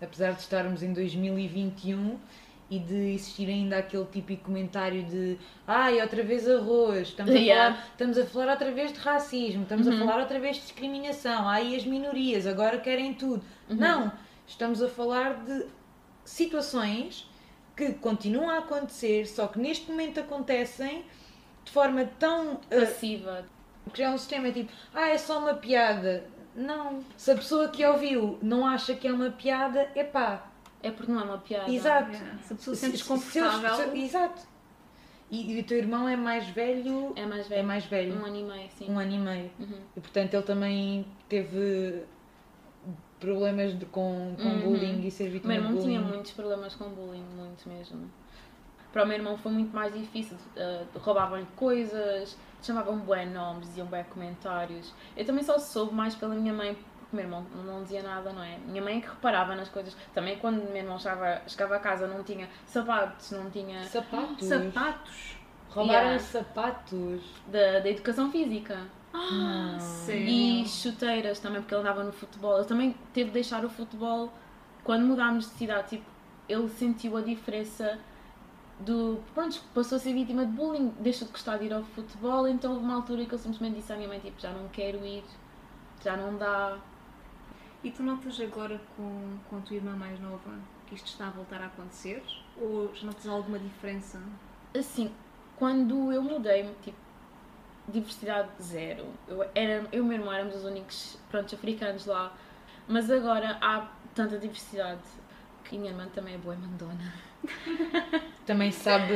Apesar 0.00 0.32
de 0.32 0.40
estarmos 0.40 0.82
em 0.82 0.92
2021 0.92 2.18
e 2.72 2.78
de 2.78 3.14
existir 3.14 3.50
ainda 3.50 3.76
aquele 3.76 4.06
típico 4.06 4.44
comentário 4.44 5.02
de 5.04 5.36
ai, 5.66 6.00
outra 6.00 6.22
vez 6.22 6.48
arroz, 6.48 7.08
estamos 7.08 7.34
a, 7.34 7.38
Yeah. 7.38 7.74
falar, 7.74 7.88
estamos 7.90 8.18
a 8.18 8.24
falar 8.26 8.50
outra 8.52 8.72
vez 8.72 8.92
de 8.94 8.98
racismo, 8.98 9.62
estamos 9.64 9.86
a 9.86 9.92
falar 9.98 10.20
outra 10.20 10.40
vez 10.40 10.56
de 10.56 10.62
discriminação, 10.62 11.46
ai, 11.46 11.76
as 11.76 11.84
minorias 11.84 12.46
agora 12.46 12.78
querem 12.78 13.12
tudo. 13.12 13.44
Não, 13.68 14.10
estamos 14.46 14.82
a 14.82 14.88
falar 14.88 15.44
de 15.44 15.66
situações 16.24 17.28
que 17.76 17.92
continuam 17.94 18.48
a 18.48 18.58
acontecer, 18.58 19.26
só 19.26 19.46
que 19.48 19.58
neste 19.58 19.90
momento 19.90 20.20
acontecem 20.20 21.04
de 21.64 21.70
forma 21.70 22.06
tão 22.18 22.58
ah, 22.70 22.80
passiva. 22.80 23.44
porque 23.84 24.02
já 24.02 24.08
é 24.08 24.14
um 24.14 24.18
sistema 24.18 24.50
tipo, 24.50 24.72
ah, 24.94 25.08
é 25.10 25.18
só 25.18 25.38
uma 25.38 25.54
piada. 25.54 26.24
Não. 26.54 27.02
Se 27.18 27.30
a 27.30 27.34
pessoa 27.34 27.68
que 27.68 27.84
ouviu 27.84 28.38
não 28.42 28.66
acha 28.66 28.94
que 28.94 29.06
é 29.08 29.12
uma 29.12 29.30
piada, 29.30 29.90
é 29.94 30.04
pá. 30.04 30.51
É 30.82 30.90
porque 30.90 31.10
não 31.12 31.20
é 31.20 31.24
uma 31.24 31.38
piada. 31.38 31.70
Exato. 31.70 32.10
Yeah. 32.12 32.38
Se 32.42 32.52
a 32.52 32.56
pessoa 32.56 32.74
se 32.74 32.80
Se- 32.80 32.86
sente 32.86 32.96
desconfortável. 32.98 33.92
se 33.92 33.98
exato. 33.98 34.42
E, 35.30 35.52
e 35.56 35.60
o 35.60 35.64
teu 35.64 35.78
irmão 35.78 36.08
é 36.08 36.16
mais 36.16 36.46
velho. 36.48 37.12
É 37.16 37.24
mais 37.24 37.46
velho. 37.48 37.60
É 37.60 37.62
mais 37.62 37.84
velho. 37.86 38.14
Um 38.20 38.24
ano 38.26 38.36
e 38.36 38.42
meio, 38.44 38.68
sim. 38.70 38.90
Um 38.90 38.98
ano 38.98 39.12
e 39.12 39.18
meio. 39.18 39.50
Uhum. 39.58 39.78
E 39.96 40.00
portanto 40.00 40.34
ele 40.34 40.42
também 40.42 41.06
teve 41.28 42.02
problemas 43.20 43.78
de- 43.78 43.86
com, 43.86 44.34
com 44.36 44.42
Uhum. 44.48 44.60
bullying 44.62 45.06
e 45.06 45.10
ser 45.10 45.28
O 45.28 45.30
vítima 45.30 45.52
meu 45.54 45.62
de 45.62 45.66
irmão 45.68 45.80
bullying. 45.82 45.96
tinha 45.98 46.00
muitos 46.00 46.32
problemas 46.32 46.74
com 46.74 46.88
bullying, 46.90 47.24
muito 47.36 47.68
mesmo. 47.68 48.10
Para 48.92 49.04
o 49.04 49.06
meu 49.06 49.16
irmão 49.16 49.38
foi 49.38 49.52
muito 49.52 49.74
mais 49.74 49.94
difícil. 49.94 50.36
uh, 50.56 50.98
Roubavam-lhe 50.98 51.46
coisas, 51.56 52.36
chamavam 52.62 52.98
bué 52.98 53.24
nomes, 53.24 53.68
diziam 53.68 53.86
bué 53.86 54.02
comentários. 54.04 54.92
Eu 55.16 55.24
também 55.24 55.42
só 55.44 55.58
soube 55.58 55.94
mais 55.94 56.14
pela 56.14 56.34
minha 56.34 56.52
mãe, 56.52 56.76
o 57.12 57.16
meu 57.16 57.24
irmão 57.24 57.46
não 57.64 57.82
dizia 57.82 58.02
nada, 58.02 58.32
não 58.32 58.42
é? 58.42 58.58
Minha 58.66 58.82
mãe 58.82 58.98
é 58.98 59.00
que 59.00 59.08
reparava 59.08 59.54
nas 59.54 59.68
coisas. 59.68 59.96
Também 60.14 60.38
quando 60.38 60.60
o 60.60 60.64
meu 60.66 60.76
irmão 60.76 60.98
chegava, 60.98 61.42
chegava 61.46 61.76
a 61.76 61.78
casa 61.78 62.06
não 62.06 62.22
tinha 62.22 62.48
sapatos, 62.66 63.30
não 63.32 63.50
tinha 63.50 63.84
Sapatos. 63.84 64.46
Sapatos. 64.48 65.36
Roubaram 65.70 66.00
Yeah. 66.08 66.18
sapatos. 66.18 67.22
da, 67.46 67.80
da 67.80 67.88
educação 67.88 68.30
física. 68.30 68.86
Ah, 69.14 69.78
sério. 69.78 70.26
E 70.26 70.66
chuteiras 70.68 71.38
também, 71.38 71.60
porque 71.60 71.74
ele 71.74 71.82
andava 71.82 72.02
no 72.04 72.12
futebol. 72.12 72.56
Ele 72.58 72.66
também 72.66 72.96
teve 73.12 73.28
de 73.28 73.34
deixar 73.34 73.64
o 73.64 73.68
futebol 73.70 74.32
quando 74.84 75.04
mudámos 75.06 75.46
de 75.46 75.52
cidade, 75.52 75.88
tipo, 75.90 76.04
ele 76.48 76.68
sentiu 76.68 77.16
a 77.16 77.20
diferença 77.22 77.98
do. 78.80 79.20
Pronto, 79.34 79.62
passou 79.74 79.96
a 79.96 79.98
ser 80.00 80.12
vítima 80.12 80.44
de 80.46 80.52
bullying, 80.52 80.88
deixou 81.00 81.26
de 81.26 81.32
gostar 81.32 81.58
de 81.58 81.66
ir 81.66 81.72
ao 81.72 81.82
futebol, 81.84 82.48
então 82.48 82.72
houve 82.72 82.84
uma 82.84 82.94
altura 82.96 83.24
que 83.24 83.30
ele 83.34 83.42
simplesmente 83.42 83.76
disse 83.76 83.92
à 83.92 83.96
minha 83.96 84.08
mãe: 84.08 84.18
tipo, 84.20 84.40
já 84.40 84.50
não 84.50 84.68
quero 84.68 85.04
ir, 85.06 85.24
já 86.02 86.16
não 86.16 86.36
dá. 86.36 86.78
E 87.84 87.90
tu 87.90 88.02
notas 88.02 88.40
agora 88.40 88.80
com, 88.96 89.38
com 89.50 89.58
a 89.58 89.60
tua 89.60 89.76
irmã 89.76 89.96
mais 89.96 90.18
nova 90.20 90.58
que 90.86 90.94
isto 90.94 91.06
está 91.06 91.26
a 91.26 91.30
voltar 91.30 91.60
a 91.60 91.66
acontecer? 91.66 92.22
Ou 92.56 92.94
já 92.94 93.06
notas 93.06 93.26
alguma 93.26 93.58
diferença? 93.58 94.22
Assim, 94.76 95.12
quando 95.56 96.12
eu 96.12 96.22
mudei, 96.22 96.72
tipo, 96.82 96.96
diversidade 97.88 98.50
zero, 98.62 99.06
eu, 99.26 99.42
era, 99.54 99.86
eu 99.90 99.98
e 99.98 100.00
o 100.00 100.04
meu 100.04 100.18
irmão 100.18 100.32
éramos 100.32 100.56
os 100.56 100.64
únicos, 100.64 101.18
pronto, 101.30 101.54
africanos 101.54 102.06
lá, 102.06 102.32
mas 102.86 103.10
agora 103.10 103.58
há 103.60 103.88
tanta 104.14 104.38
diversidade 104.38 105.02
que 105.64 105.76
a 105.76 105.78
minha 105.78 105.90
irmã 105.90 106.08
também 106.14 106.34
é 106.34 106.38
boa 106.38 106.54
mandona. 106.54 107.12
Também 108.52 108.70
sabe. 108.70 109.12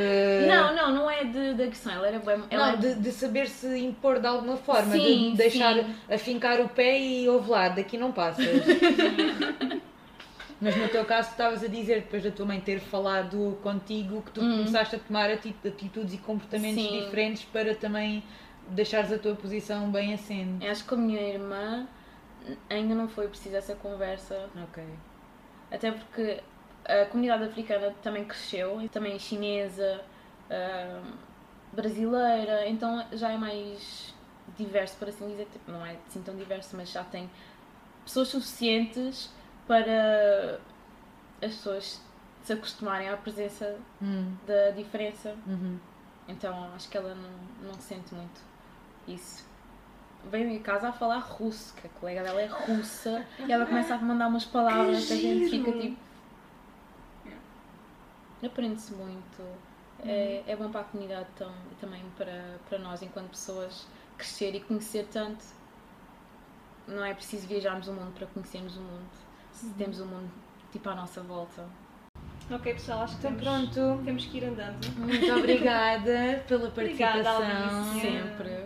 Não, 0.47 0.75
não, 0.75 0.91
não 0.95 1.09
é 1.11 1.23
de, 1.23 1.53
de 1.53 1.63
agressão, 1.63 1.93
ela 1.93 2.07
era. 2.07 2.21
Ela 2.49 2.71
Não, 2.71 2.79
de, 2.79 2.95
de 2.95 3.11
saber 3.11 3.47
se 3.47 3.77
impor 3.79 4.19
de 4.19 4.27
alguma 4.27 4.57
forma, 4.57 4.93
Sim, 4.97 5.31
de 5.31 5.37
deixar 5.37 5.75
sim. 5.75 5.95
afincar 6.11 6.59
o 6.59 6.67
pé 6.69 6.99
e 6.99 7.29
ouve 7.29 7.49
lá, 7.49 7.69
daqui 7.69 7.97
não 7.97 8.11
passas. 8.11 8.45
Mas 10.59 10.75
no 10.75 10.87
teu 10.89 11.05
caso, 11.05 11.29
tu 11.29 11.31
estavas 11.33 11.63
a 11.63 11.67
dizer, 11.67 12.01
depois 12.01 12.23
da 12.23 12.31
tua 12.31 12.45
mãe 12.47 12.59
ter 12.59 12.79
falado 12.79 13.59
contigo, 13.61 14.23
que 14.23 14.31
tu 14.31 14.41
Hum. 14.41 14.57
começaste 14.57 14.95
a 14.95 14.99
tomar 14.99 15.29
ati- 15.29 15.55
atitudes 15.63 16.15
e 16.15 16.17
comportamentos 16.17 16.83
Sim. 16.83 16.99
diferentes 16.99 17.43
para 17.43 17.75
também 17.75 18.23
deixares 18.69 19.11
a 19.11 19.19
tua 19.19 19.35
posição 19.35 19.91
bem 19.91 20.15
assente. 20.15 20.65
Acho 20.67 20.81
que 20.83 20.89
com 20.89 20.95
a 20.95 20.97
minha 20.97 21.21
irmã 21.21 21.87
ainda 22.69 22.95
não 22.95 23.07
foi 23.07 23.27
preciso 23.27 23.55
essa 23.55 23.75
conversa, 23.75 24.49
Ok. 24.63 24.83
até 25.71 25.91
porque 25.91 26.41
a 26.87 27.05
comunidade 27.05 27.43
africana 27.43 27.93
também 28.01 28.25
cresceu, 28.25 28.81
e 28.81 28.89
também 28.89 29.17
chinesa, 29.19 30.01
ah, 30.49 31.01
brasileira, 31.73 32.67
então 32.67 33.05
já 33.11 33.31
é 33.31 33.37
mais 33.37 34.13
diverso, 34.57 34.95
por 34.97 35.09
assim 35.09 35.27
dizer. 35.29 35.47
Tipo, 35.51 35.71
não 35.71 35.85
é 35.85 35.95
assim 36.07 36.21
tão 36.21 36.35
diverso, 36.35 36.75
mas 36.77 36.89
já 36.91 37.03
tem 37.03 37.29
pessoas 38.05 38.29
suficientes 38.29 39.29
para 39.67 40.59
as 41.41 41.51
pessoas 41.51 42.01
se 42.43 42.53
acostumarem 42.53 43.09
à 43.09 43.17
presença 43.17 43.75
Hum, 44.01 44.33
da 44.47 44.69
diferença. 44.71 45.35
uhum. 45.45 45.77
Então 46.29 46.71
acho 46.75 46.89
que 46.89 46.97
ela 46.97 47.13
não, 47.15 47.69
não 47.71 47.79
sente 47.79 48.13
muito 48.15 48.41
isso. 49.07 49.45
Veio 50.31 50.49
em 50.49 50.59
casa 50.59 50.89
a 50.89 50.93
falar 50.93 51.19
russo, 51.19 51.73
que 51.75 51.87
a 51.87 51.89
colega 51.99 52.23
dela 52.23 52.41
é 52.41 52.47
russa, 52.47 53.25
e 53.47 53.51
ela 53.51 53.65
começa 53.65 53.93
a 53.95 53.97
mandar 53.97 54.27
umas 54.27 54.45
palavras 54.45 55.05
que 55.05 55.13
a 55.13 55.17
gente 55.17 55.49
fica 55.49 55.71
tipo. 55.73 56.06
Aprende-se 58.43 58.93
muito. 58.93 59.41
É, 60.03 60.43
é 60.45 60.55
bom 60.55 60.69
para 60.69 60.81
a 60.81 60.83
comunidade 60.83 61.27
tam, 61.35 61.51
e 61.71 61.75
também 61.75 62.03
para, 62.17 62.57
para 62.69 62.77
nós, 62.77 63.01
enquanto 63.01 63.29
pessoas, 63.29 63.87
crescer 64.17 64.53
e 64.55 64.59
conhecer 64.59 65.07
tanto. 65.11 65.43
Não 66.87 67.03
é 67.03 67.13
preciso 67.13 67.47
viajarmos 67.47 67.87
o 67.87 67.93
mundo 67.93 68.13
para 68.13 68.27
conhecermos 68.27 68.77
o 68.77 68.81
mundo. 68.81 69.09
Se 69.51 69.67
temos 69.73 69.99
o 69.99 70.05
mundo 70.05 70.29
tipo 70.71 70.87
à 70.89 70.95
nossa 70.95 71.21
volta. 71.21 71.65
Ok, 72.49 72.73
pessoal, 72.73 73.01
acho 73.01 73.17
que 73.17 73.27
Então 73.27 73.37
temos, 73.37 73.73
pronto. 73.73 74.03
temos 74.05 74.25
que 74.25 74.37
ir 74.37 74.45
andando. 74.45 74.87
Muito 74.97 75.33
obrigada 75.33 76.43
pela 76.47 76.67
Obrigada, 76.69 77.23
participação. 77.23 77.91
Alice. 77.91 78.01
Sempre. 78.01 78.65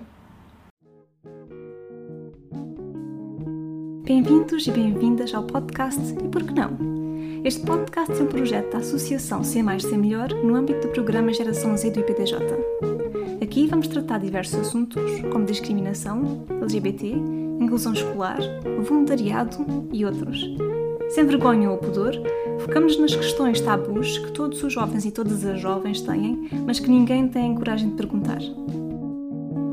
Bem-vindos 4.04 4.68
e 4.68 4.72
bem-vindas 4.72 5.34
ao 5.34 5.44
podcast 5.44 6.00
E 6.14 6.28
Por 6.28 6.44
Que 6.44 6.54
Não? 6.54 7.01
Este 7.44 7.66
podcast 7.66 8.14
é 8.14 8.24
um 8.24 8.28
projeto 8.28 8.72
da 8.72 8.78
Associação 8.78 9.44
Ser 9.44 9.64
Mais 9.64 9.82
Ser 9.82 9.98
Melhor 9.98 10.32
no 10.32 10.54
âmbito 10.54 10.88
do 10.88 10.94
programa 10.94 11.34
Geração 11.34 11.76
Z 11.76 11.90
do 11.90 12.00
IPTJ. 12.00 12.38
Aqui 13.42 13.66
vamos 13.66 13.88
tratar 13.88 14.20
diversos 14.20 14.60
assuntos, 14.60 15.02
como 15.32 15.46
discriminação, 15.46 16.46
LGBT, 16.62 17.08
inclusão 17.60 17.94
escolar, 17.94 18.38
voluntariado 18.84 19.58
e 19.92 20.06
outros. 20.06 20.40
Sem 21.10 21.26
vergonha 21.26 21.72
ou 21.72 21.80
pudor, 21.80 22.14
focamos 22.60 22.96
nas 23.00 23.16
questões 23.16 23.60
tabus 23.60 24.20
que 24.20 24.32
todos 24.34 24.62
os 24.62 24.72
jovens 24.72 25.04
e 25.06 25.12
todas 25.12 25.44
as 25.44 25.60
jovens 25.60 26.00
têm, 26.02 26.48
mas 26.66 26.80
que 26.80 26.92
ninguém 26.92 27.28
tem 27.28 27.56
coragem 27.56 27.90
de 27.90 27.96
perguntar. 27.96 28.42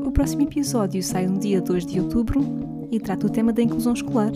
O 0.03 0.11
próximo 0.11 0.41
episódio 0.41 1.03
sai 1.03 1.27
no 1.27 1.37
dia 1.37 1.61
2 1.61 1.85
de 1.85 1.99
outubro 1.99 2.41
e 2.91 2.99
trata 2.99 3.27
o 3.27 3.29
tema 3.29 3.53
da 3.53 3.61
inclusão 3.61 3.93
escolar. 3.93 4.31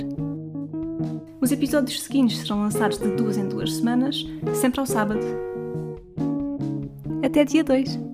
Os 1.43 1.51
episódios 1.51 2.01
seguintes 2.01 2.37
serão 2.37 2.61
lançados 2.61 2.97
de 2.97 3.09
duas 3.17 3.35
em 3.35 3.49
duas 3.49 3.73
semanas, 3.73 4.25
sempre 4.53 4.79
ao 4.79 4.85
sábado. 4.85 5.19
Até 7.21 7.43
dia 7.43 7.65
2! 7.65 8.12